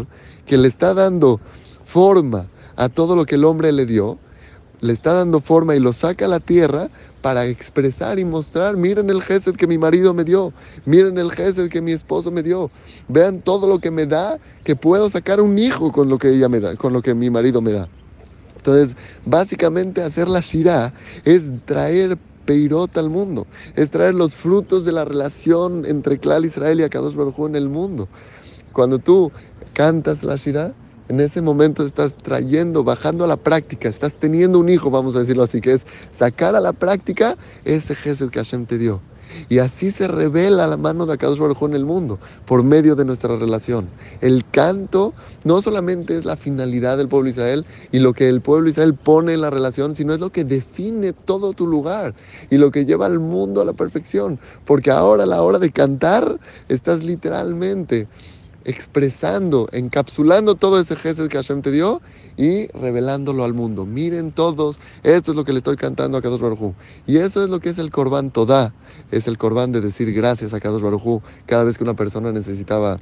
que 0.46 0.56
le 0.56 0.68
está 0.68 0.94
dando 0.94 1.40
forma 1.84 2.46
a 2.76 2.88
todo 2.88 3.16
lo 3.16 3.26
que 3.26 3.34
el 3.34 3.44
hombre 3.44 3.72
le 3.72 3.84
dio, 3.84 4.18
le 4.80 4.92
está 4.92 5.12
dando 5.12 5.40
forma 5.40 5.74
y 5.74 5.80
lo 5.80 5.92
saca 5.92 6.26
a 6.26 6.28
la 6.28 6.40
tierra 6.40 6.88
para 7.26 7.44
expresar 7.46 8.20
y 8.20 8.24
mostrar, 8.24 8.76
miren 8.76 9.10
el 9.10 9.20
gesed 9.20 9.56
que 9.56 9.66
mi 9.66 9.78
marido 9.78 10.14
me 10.14 10.22
dio, 10.22 10.52
miren 10.84 11.18
el 11.18 11.32
gesed 11.32 11.68
que 11.68 11.80
mi 11.80 11.90
esposo 11.90 12.30
me 12.30 12.40
dio, 12.40 12.70
vean 13.08 13.40
todo 13.40 13.66
lo 13.66 13.80
que 13.80 13.90
me 13.90 14.06
da, 14.06 14.38
que 14.62 14.76
puedo 14.76 15.10
sacar 15.10 15.40
un 15.40 15.58
hijo 15.58 15.90
con 15.90 16.08
lo 16.08 16.18
que 16.18 16.28
ella 16.28 16.48
me 16.48 16.60
da, 16.60 16.76
con 16.76 16.92
lo 16.92 17.02
que 17.02 17.14
mi 17.14 17.28
marido 17.28 17.60
me 17.60 17.72
da. 17.72 17.88
Entonces, 18.58 18.96
básicamente 19.24 20.04
hacer 20.04 20.28
la 20.28 20.38
shirah 20.38 20.94
es 21.24 21.50
traer 21.64 22.16
peirot 22.44 22.96
al 22.96 23.10
mundo, 23.10 23.48
es 23.74 23.90
traer 23.90 24.14
los 24.14 24.36
frutos 24.36 24.84
de 24.84 24.92
la 24.92 25.04
relación 25.04 25.84
entre 25.84 26.18
Clal 26.18 26.44
Israel 26.44 26.78
y 26.78 26.84
Akadosh 26.84 27.16
Baruj 27.16 27.48
en 27.48 27.56
el 27.56 27.68
mundo. 27.68 28.06
Cuando 28.72 29.00
tú 29.00 29.32
cantas 29.72 30.22
la 30.22 30.36
shirah, 30.36 30.74
en 31.08 31.20
ese 31.20 31.40
momento 31.40 31.84
estás 31.84 32.16
trayendo, 32.16 32.84
bajando 32.84 33.24
a 33.24 33.28
la 33.28 33.36
práctica, 33.36 33.88
estás 33.88 34.16
teniendo 34.16 34.58
un 34.58 34.68
hijo, 34.68 34.90
vamos 34.90 35.16
a 35.16 35.20
decirlo 35.20 35.44
así, 35.44 35.60
que 35.60 35.72
es 35.72 35.86
sacar 36.10 36.56
a 36.56 36.60
la 36.60 36.72
práctica 36.72 37.36
ese 37.64 37.94
Gesed 37.94 38.30
que 38.30 38.38
Hashem 38.38 38.66
te 38.66 38.78
dio. 38.78 39.00
Y 39.48 39.58
así 39.58 39.90
se 39.90 40.08
revela 40.08 40.66
la 40.66 40.76
mano 40.76 41.06
de 41.06 41.14
Akadosh 41.14 41.38
Baruj 41.38 41.64
en 41.64 41.74
el 41.74 41.84
mundo, 41.84 42.18
por 42.46 42.62
medio 42.62 42.94
de 42.94 43.04
nuestra 43.04 43.36
relación. 43.36 43.88
El 44.20 44.44
canto 44.50 45.14
no 45.44 45.60
solamente 45.62 46.16
es 46.16 46.24
la 46.24 46.36
finalidad 46.36 46.96
del 46.96 47.08
pueblo 47.08 47.28
Israel 47.28 47.66
y 47.92 47.98
lo 47.98 48.12
que 48.12 48.28
el 48.28 48.40
pueblo 48.40 48.68
Israel 48.68 48.94
pone 48.94 49.34
en 49.34 49.40
la 49.40 49.50
relación, 49.50 49.94
sino 49.94 50.14
es 50.14 50.20
lo 50.20 50.30
que 50.30 50.44
define 50.44 51.12
todo 51.12 51.52
tu 51.52 51.66
lugar 51.66 52.14
y 52.50 52.56
lo 52.56 52.70
que 52.70 52.86
lleva 52.86 53.06
al 53.06 53.18
mundo 53.18 53.60
a 53.60 53.64
la 53.64 53.72
perfección. 53.72 54.38
Porque 54.64 54.90
ahora 54.90 55.24
a 55.24 55.26
la 55.26 55.42
hora 55.42 55.58
de 55.58 55.70
cantar, 55.70 56.38
estás 56.68 57.04
literalmente 57.04 58.08
expresando, 58.66 59.68
encapsulando 59.70 60.56
todo 60.56 60.80
ese 60.80 60.96
Gesed 60.96 61.28
que 61.28 61.36
Hashem 61.36 61.62
te 61.62 61.70
dio 61.70 62.02
y 62.36 62.66
revelándolo 62.68 63.44
al 63.44 63.54
mundo. 63.54 63.86
Miren 63.86 64.32
todos, 64.32 64.80
esto 65.04 65.30
es 65.30 65.36
lo 65.36 65.44
que 65.44 65.52
le 65.52 65.58
estoy 65.58 65.76
cantando 65.76 66.18
a 66.18 66.22
Kadosh 66.22 66.40
Baruj 66.40 66.74
Y 67.06 67.18
eso 67.18 67.44
es 67.44 67.48
lo 67.48 67.60
que 67.60 67.70
es 67.70 67.78
el 67.78 67.90
Corban 67.90 68.32
Todá, 68.32 68.74
es 69.12 69.28
el 69.28 69.38
Corban 69.38 69.70
de 69.70 69.80
decir 69.80 70.12
gracias 70.12 70.52
a 70.52 70.58
Kadosh 70.58 70.82
Baruj 70.82 71.22
cada 71.46 71.62
vez 71.62 71.78
que 71.78 71.84
una 71.84 71.94
persona 71.94 72.32
necesitaba 72.32 72.98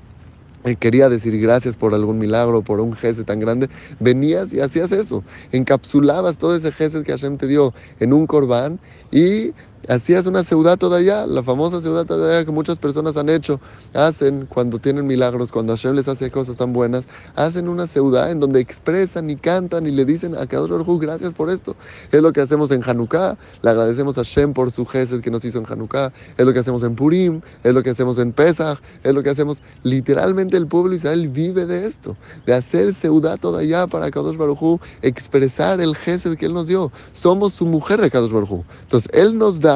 eh, 0.64 0.76
quería 0.76 1.08
decir 1.08 1.38
gracias 1.40 1.76
por 1.76 1.94
algún 1.94 2.18
milagro, 2.18 2.62
por 2.62 2.80
un 2.80 2.94
Gesed 2.94 3.24
tan 3.24 3.40
grande, 3.40 3.68
venías 4.00 4.52
y 4.52 4.60
hacías 4.60 4.92
eso, 4.92 5.24
encapsulabas 5.52 6.36
todo 6.36 6.54
ese 6.54 6.72
Gesed 6.72 7.04
que 7.04 7.12
Hashem 7.12 7.38
te 7.38 7.46
dio 7.46 7.72
en 8.00 8.12
un 8.12 8.26
Corban 8.26 8.80
y 9.10 9.52
Hacías 9.88 10.26
una 10.26 10.42
ciudad 10.42 10.78
allá, 10.94 11.26
la 11.26 11.42
famosa 11.42 11.82
ciudad 11.82 12.10
allá 12.10 12.44
que 12.44 12.50
muchas 12.50 12.78
personas 12.78 13.18
han 13.18 13.28
hecho, 13.28 13.60
hacen 13.92 14.46
cuando 14.46 14.78
tienen 14.78 15.06
milagros, 15.06 15.52
cuando 15.52 15.74
Hashem 15.74 15.94
les 15.94 16.08
hace 16.08 16.30
cosas 16.30 16.56
tan 16.56 16.72
buenas, 16.72 17.06
hacen 17.36 17.68
una 17.68 17.86
ciudad 17.86 18.30
en 18.30 18.40
donde 18.40 18.60
expresan 18.60 19.28
y 19.28 19.36
cantan 19.36 19.86
y 19.86 19.90
le 19.90 20.06
dicen 20.06 20.36
a 20.36 20.46
Kadosh 20.46 20.70
Baruj 20.70 21.00
gracias 21.00 21.34
por 21.34 21.50
esto. 21.50 21.76
Es 22.12 22.22
lo 22.22 22.32
que 22.32 22.40
hacemos 22.40 22.70
en 22.70 22.82
Hanukkah, 22.82 23.36
le 23.60 23.70
agradecemos 23.70 24.16
a 24.16 24.22
Hashem 24.22 24.54
por 24.54 24.70
su 24.70 24.86
gesed 24.86 25.20
que 25.20 25.30
nos 25.30 25.44
hizo 25.44 25.58
en 25.58 25.66
Hanukkah, 25.70 26.12
es 26.38 26.46
lo 26.46 26.52
que 26.54 26.60
hacemos 26.60 26.82
en 26.82 26.94
Purim, 26.94 27.42
es 27.62 27.74
lo 27.74 27.82
que 27.82 27.90
hacemos 27.90 28.16
en 28.18 28.32
Pesach, 28.32 28.78
es 29.02 29.14
lo 29.14 29.22
que 29.22 29.30
hacemos, 29.30 29.62
literalmente 29.82 30.56
el 30.56 30.66
pueblo 30.66 30.90
de 30.90 30.96
Israel 30.96 31.28
vive 31.28 31.66
de 31.66 31.86
esto, 31.86 32.16
de 32.46 32.54
hacer 32.54 32.94
ciudad 32.94 33.38
allá 33.58 33.86
para 33.86 34.10
Kadosh 34.10 34.36
Baruj 34.36 34.80
expresar 35.02 35.80
el 35.80 35.94
gesed 35.94 36.36
que 36.36 36.46
Él 36.46 36.54
nos 36.54 36.68
dio. 36.68 36.90
Somos 37.12 37.52
su 37.52 37.66
mujer 37.66 38.00
de 38.00 38.10
Kadosh 38.10 38.32
Baruj 38.32 38.64
Entonces 38.82 39.10
Él 39.12 39.36
nos 39.36 39.60
da 39.60 39.73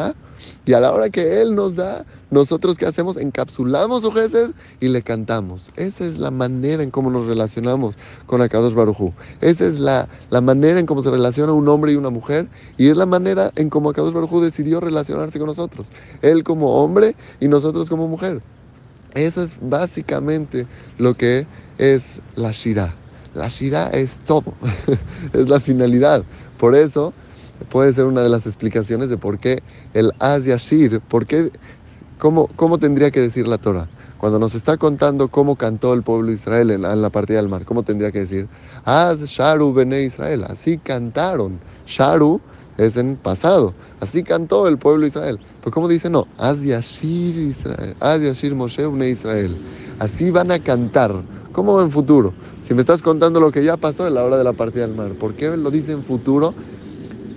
y 0.65 0.73
a 0.75 0.81
la 0.81 0.93
hora 0.93 1.11
que 1.11 1.41
Él 1.41 1.55
nos 1.55 1.77
da, 1.77 2.05
nosotros 2.31 2.77
qué 2.77 2.87
hacemos? 2.87 3.17
Encapsulamos 3.17 4.03
su 4.03 4.13
Gesed 4.13 4.51
y 4.81 4.89
le 4.89 5.03
cantamos. 5.03 5.73
Esa 5.77 6.05
es 6.05 6.19
la 6.19 6.31
manera 6.31 6.83
en 6.83 6.91
cómo 6.91 7.11
nos 7.11 7.27
relacionamos 7.27 7.97
con 8.27 8.43
Akadosh 8.43 8.75
Barujú. 8.75 9.15
Esa 9.41 9.67
es 9.67 9.79
la, 9.79 10.09
la, 10.29 10.41
manera 10.41 10.79
en 10.79 10.87
cómo 10.87 11.03
se 11.03 11.11
relaciona 11.11 11.53
un 11.53 11.69
hombre 11.69 11.93
y 11.93 11.97
una 11.97 12.11
mujer. 12.11 12.49
Y 12.77 12.89
es 12.89 12.97
la 12.97 13.07
manera 13.07 13.51
en 13.57 13.71
cómo 13.71 13.91
Akadosh 13.91 14.13
Barujú 14.13 14.41
decidió 14.41 14.81
relacionarse 14.81 15.39
con 15.39 15.47
nosotros. 15.47 15.91
Él 16.21 16.45
como 16.45 16.83
hombre 16.83 17.17
y 17.41 17.49
nosotros 17.49 17.89
como 17.89 18.07
mujer. 18.07 18.43
Eso 19.15 19.43
es 19.43 19.57
básicamente 19.61 20.67
lo 20.99 21.15
que 21.15 21.47
es 21.79 22.21
la 22.37 22.53
Shirah. 22.53 22.95
La 23.35 23.49
Shirah 23.49 23.89
es 23.89 24.19
todo, 24.21 24.53
es 25.33 25.49
la 25.49 25.61
finalidad. 25.61 26.25
Por 26.59 26.75
eso 26.75 27.15
puede 27.71 27.93
ser 27.93 28.07
una 28.07 28.23
de 28.23 28.29
las 28.29 28.47
explicaciones 28.47 29.11
de 29.11 29.19
por 29.19 29.39
qué 29.39 29.63
el 29.95 30.13
Az 30.19 30.45
Yashir, 30.45 31.01
por 31.01 31.27
qué, 31.27 31.51
cómo, 32.19 32.49
cómo 32.57 32.79
tendría 32.79 33.11
que 33.11 33.21
decir 33.21 33.47
la 33.47 33.59
Torah. 33.59 33.89
Cuando 34.19 34.41
nos 34.41 34.57
está 34.57 34.77
contando 34.77 35.29
cómo 35.29 35.55
cantó 35.55 35.95
el 35.95 36.03
pueblo 36.03 36.29
de 36.29 36.35
Israel 36.35 36.71
en, 36.73 36.83
la 36.83 37.11
partida 37.11 37.37
del 37.39 37.49
mar, 37.49 37.65
¿cómo 37.65 37.85
tendría 37.85 38.11
que 38.11 38.21
decir? 38.21 38.49
Az 38.85 39.21
Sharu 39.21 39.73
Bene 39.73 40.03
Israel. 40.03 40.45
Así 40.49 40.79
cantaron. 40.79 41.61
Sharu 41.87 42.41
es 42.79 42.97
en 42.97 43.17
pasado. 43.17 43.75
Así 44.01 44.25
cantó 44.25 44.67
el 44.67 44.77
pueblo 44.77 45.03
de 45.03 45.09
Israel. 45.09 45.39
Pero 45.61 45.73
como 45.73 45.87
dice, 45.87 46.11
no, 46.11 46.27
Az 46.37 46.65
Yashir 46.65 47.37
Israel, 47.37 47.95
Az 48.01 48.21
Yashir 48.21 48.57
Moshe 48.57 48.83
Israel. 49.09 49.57
Así 50.01 50.33
van 50.33 50.51
a 50.51 50.59
cantar. 50.59 51.15
¿Cómo 51.53 51.81
en 51.81 51.91
futuro? 51.91 52.33
Si 52.63 52.75
me 52.75 52.81
estás 52.81 53.03
contando 53.03 53.41
lo 53.41 53.53
que 53.53 53.65
ya 53.65 53.77
pasó 53.77 54.07
en 54.07 54.15
la 54.15 54.25
hora 54.25 54.37
de 54.37 54.45
la 54.45 54.53
partida 54.53 54.87
del 54.87 54.97
mar, 54.97 55.13
¿por 55.13 55.35
qué 55.35 55.57
lo 55.57 55.71
dice 55.71 55.93
en 55.93 56.03
futuro? 56.03 56.55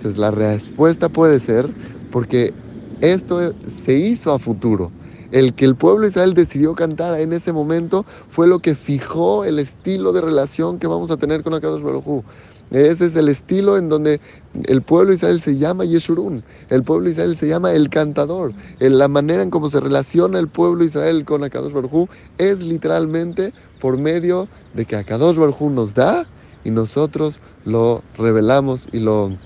Entonces 0.02 0.18
la 0.18 0.32
respuesta 0.32 1.08
puede 1.08 1.38
ser 1.38 1.70
porque 2.10 2.52
esto 3.00 3.54
se 3.68 3.94
hizo 3.94 4.32
a 4.32 4.40
futuro. 4.40 4.90
El 5.30 5.54
que 5.54 5.64
el 5.64 5.76
pueblo 5.76 6.08
Israel 6.08 6.34
decidió 6.34 6.74
cantar 6.74 7.20
en 7.20 7.32
ese 7.32 7.52
momento 7.52 8.04
fue 8.28 8.48
lo 8.48 8.58
que 8.58 8.74
fijó 8.74 9.44
el 9.44 9.60
estilo 9.60 10.12
de 10.12 10.20
relación 10.20 10.80
que 10.80 10.88
vamos 10.88 11.12
a 11.12 11.18
tener 11.18 11.44
con 11.44 11.54
Akadosh 11.54 11.82
Baruj 11.82 12.24
ese 12.72 13.04
es 13.04 13.16
el 13.16 13.28
estilo 13.28 13.76
en 13.76 13.90
donde 13.90 14.20
el 14.64 14.80
pueblo 14.80 15.12
Israel 15.12 15.42
se 15.42 15.58
llama 15.58 15.84
Yeshurun, 15.84 16.42
el 16.70 16.82
pueblo 16.82 17.10
Israel 17.10 17.36
se 17.36 17.46
llama 17.46 17.72
el 17.74 17.90
cantador. 17.90 18.54
En 18.80 18.96
la 18.96 19.08
manera 19.08 19.42
en 19.42 19.50
cómo 19.50 19.68
se 19.68 19.78
relaciona 19.78 20.38
el 20.38 20.48
pueblo 20.48 20.82
Israel 20.82 21.26
con 21.26 21.44
Akadosh 21.44 21.72
Baruj 21.72 22.08
es 22.38 22.60
literalmente 22.62 23.52
por 23.78 23.98
medio 23.98 24.48
de 24.72 24.86
que 24.86 24.96
Akadosh 24.96 25.36
Baruj 25.36 25.70
nos 25.70 25.94
da 25.94 26.26
y 26.64 26.70
nosotros 26.70 27.40
lo 27.64 28.02
revelamos 28.16 28.88
y 28.90 29.00
lo, 29.00 29.36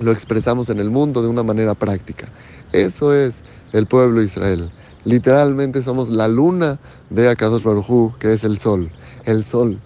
lo 0.00 0.12
expresamos 0.12 0.70
en 0.70 0.78
el 0.78 0.90
mundo 0.90 1.22
de 1.22 1.28
una 1.28 1.42
manera 1.42 1.74
práctica. 1.74 2.28
Eso 2.72 3.14
es 3.14 3.42
el 3.72 3.86
pueblo 3.86 4.20
de 4.20 4.26
Israel. 4.26 4.70
Literalmente 5.04 5.82
somos 5.82 6.10
la 6.10 6.28
luna 6.28 6.78
de 7.10 7.28
Akadosh 7.28 7.62
Baruj 7.62 8.18
que 8.18 8.32
es 8.32 8.44
el 8.44 8.58
sol. 8.58 8.90
El 9.24 9.44
sol 9.44 9.78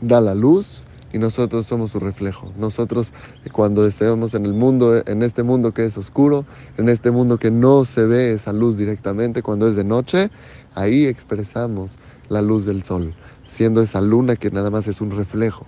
da 0.00 0.20
la 0.20 0.34
luz 0.34 0.84
y 1.12 1.18
nosotros 1.18 1.66
somos 1.66 1.90
su 1.90 2.00
reflejo. 2.00 2.52
Nosotros 2.58 3.12
cuando 3.52 3.82
deseamos 3.82 4.34
en 4.34 4.46
el 4.46 4.52
mundo, 4.52 5.02
en 5.06 5.22
este 5.22 5.42
mundo 5.42 5.72
que 5.72 5.84
es 5.84 5.96
oscuro, 5.96 6.44
en 6.76 6.88
este 6.88 7.10
mundo 7.10 7.38
que 7.38 7.50
no 7.50 7.84
se 7.84 8.04
ve 8.04 8.32
esa 8.32 8.52
luz 8.52 8.76
directamente 8.76 9.42
cuando 9.42 9.66
es 9.68 9.76
de 9.76 9.84
noche, 9.84 10.30
ahí 10.74 11.06
expresamos 11.06 11.98
la 12.28 12.42
luz 12.42 12.64
del 12.64 12.84
sol, 12.84 13.14
siendo 13.44 13.82
esa 13.82 14.00
luna 14.00 14.36
que 14.36 14.50
nada 14.50 14.70
más 14.70 14.86
es 14.86 15.00
un 15.00 15.10
reflejo. 15.10 15.66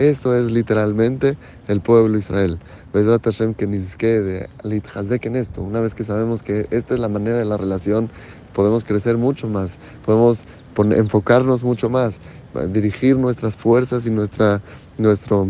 Eso 0.00 0.34
es 0.34 0.50
literalmente 0.50 1.36
el 1.68 1.82
pueblo 1.82 2.16
Israel. 2.16 2.58
Hashem 3.22 3.52
que 3.52 3.66
de 3.66 4.48
litjazek 4.64 5.26
en 5.26 5.36
esto. 5.36 5.60
Una 5.60 5.80
vez 5.80 5.94
que 5.94 6.04
sabemos 6.04 6.42
que 6.42 6.66
esta 6.70 6.94
es 6.94 7.00
la 7.00 7.10
manera 7.10 7.36
de 7.36 7.44
la 7.44 7.58
relación, 7.58 8.08
podemos 8.54 8.82
crecer 8.82 9.18
mucho 9.18 9.46
más, 9.46 9.76
podemos 10.06 10.46
enfocarnos 10.78 11.64
mucho 11.64 11.90
más, 11.90 12.18
dirigir 12.70 13.18
nuestras 13.18 13.58
fuerzas 13.58 14.06
y 14.06 14.10
nuestra, 14.10 14.62
nuestro, 14.96 15.48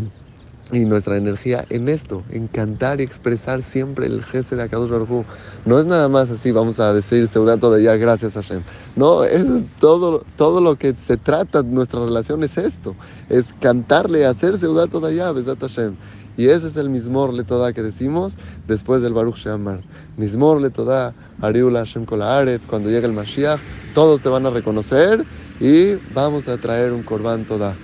y 0.73 0.85
nuestra 0.85 1.17
energía 1.17 1.65
en 1.71 1.89
esto, 1.89 2.23
en 2.31 2.49
cantar 2.49 3.01
y 3.01 3.05
expresar 3.05 3.63
siempre 3.63 4.07
el 4.07 4.23
jefe 4.25 4.57
de 4.57 4.63
Akadosh 4.63 4.91
Baruj 4.91 5.25
No 5.65 5.79
es 5.79 5.87
nada 5.87 6.09
más 6.09 6.31
así, 6.31 6.53
vamos 6.53 6.81
a 6.81 6.93
decir 6.93 7.27
Seudato 7.29 7.73
de 7.73 7.83
ya, 7.83 7.97
gracias 7.97 8.37
a 8.37 8.43
Hashem. 8.43 8.63
No, 8.97 9.25
eso 9.25 9.55
es 9.55 9.69
todo, 9.79 10.25
todo 10.37 10.61
lo 10.61 10.77
que 10.77 10.95
se 10.97 11.17
trata, 11.17 11.63
nuestra 11.63 12.01
relación 12.01 12.43
es 12.43 12.59
esto, 12.59 12.95
es 13.29 13.53
cantarle, 13.61 14.27
hacer 14.27 14.59
Seudato 14.59 15.01
de 15.01 15.09
allá, 15.09 15.33
Besat 15.33 15.61
Hashem. 15.61 15.97
Y 16.37 16.49
ese 16.49 16.69
es 16.69 16.77
el 16.77 16.89
Mismor 16.89 17.35
le 17.35 17.45
toda 17.45 17.73
que 17.73 17.83
decimos 17.83 18.39
después 18.67 19.03
del 19.03 19.13
Baruch 19.13 19.37
Shamar. 19.37 19.83
Mismor 20.17 20.61
le 20.61 20.71
toda, 20.71 21.15
Ariula 21.41 21.81
Hashem 21.81 22.07
Aretz, 22.23 22.67
cuando 22.67 22.89
llegue 22.89 23.07
el 23.07 23.13
Mashiach, 23.13 23.61
todos 23.93 24.23
te 24.23 24.29
van 24.29 24.47
a 24.47 24.51
reconocer 24.51 25.27
y 25.59 25.97
vamos 26.15 26.49
a 26.49 26.57
traer 26.57 26.93
un 26.93 27.03
Korban 27.03 27.45
toda. 27.45 27.77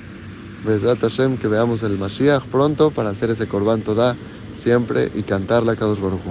Besrat 0.66 1.00
Hashem, 1.02 1.38
que 1.38 1.48
veamos 1.48 1.83
el 1.83 1.98
Mashiach 1.98 2.46
pronto 2.48 2.92
para 2.92 3.11
hacer 3.11 3.31
ese 3.31 3.48
Korban 3.48 3.83
toda 3.83 4.18
siempre 4.52 5.11
y 5.14 5.24
cantar 5.24 5.64
la 5.64 5.76
Kadosh 5.76 6.00
Baruch 6.00 6.24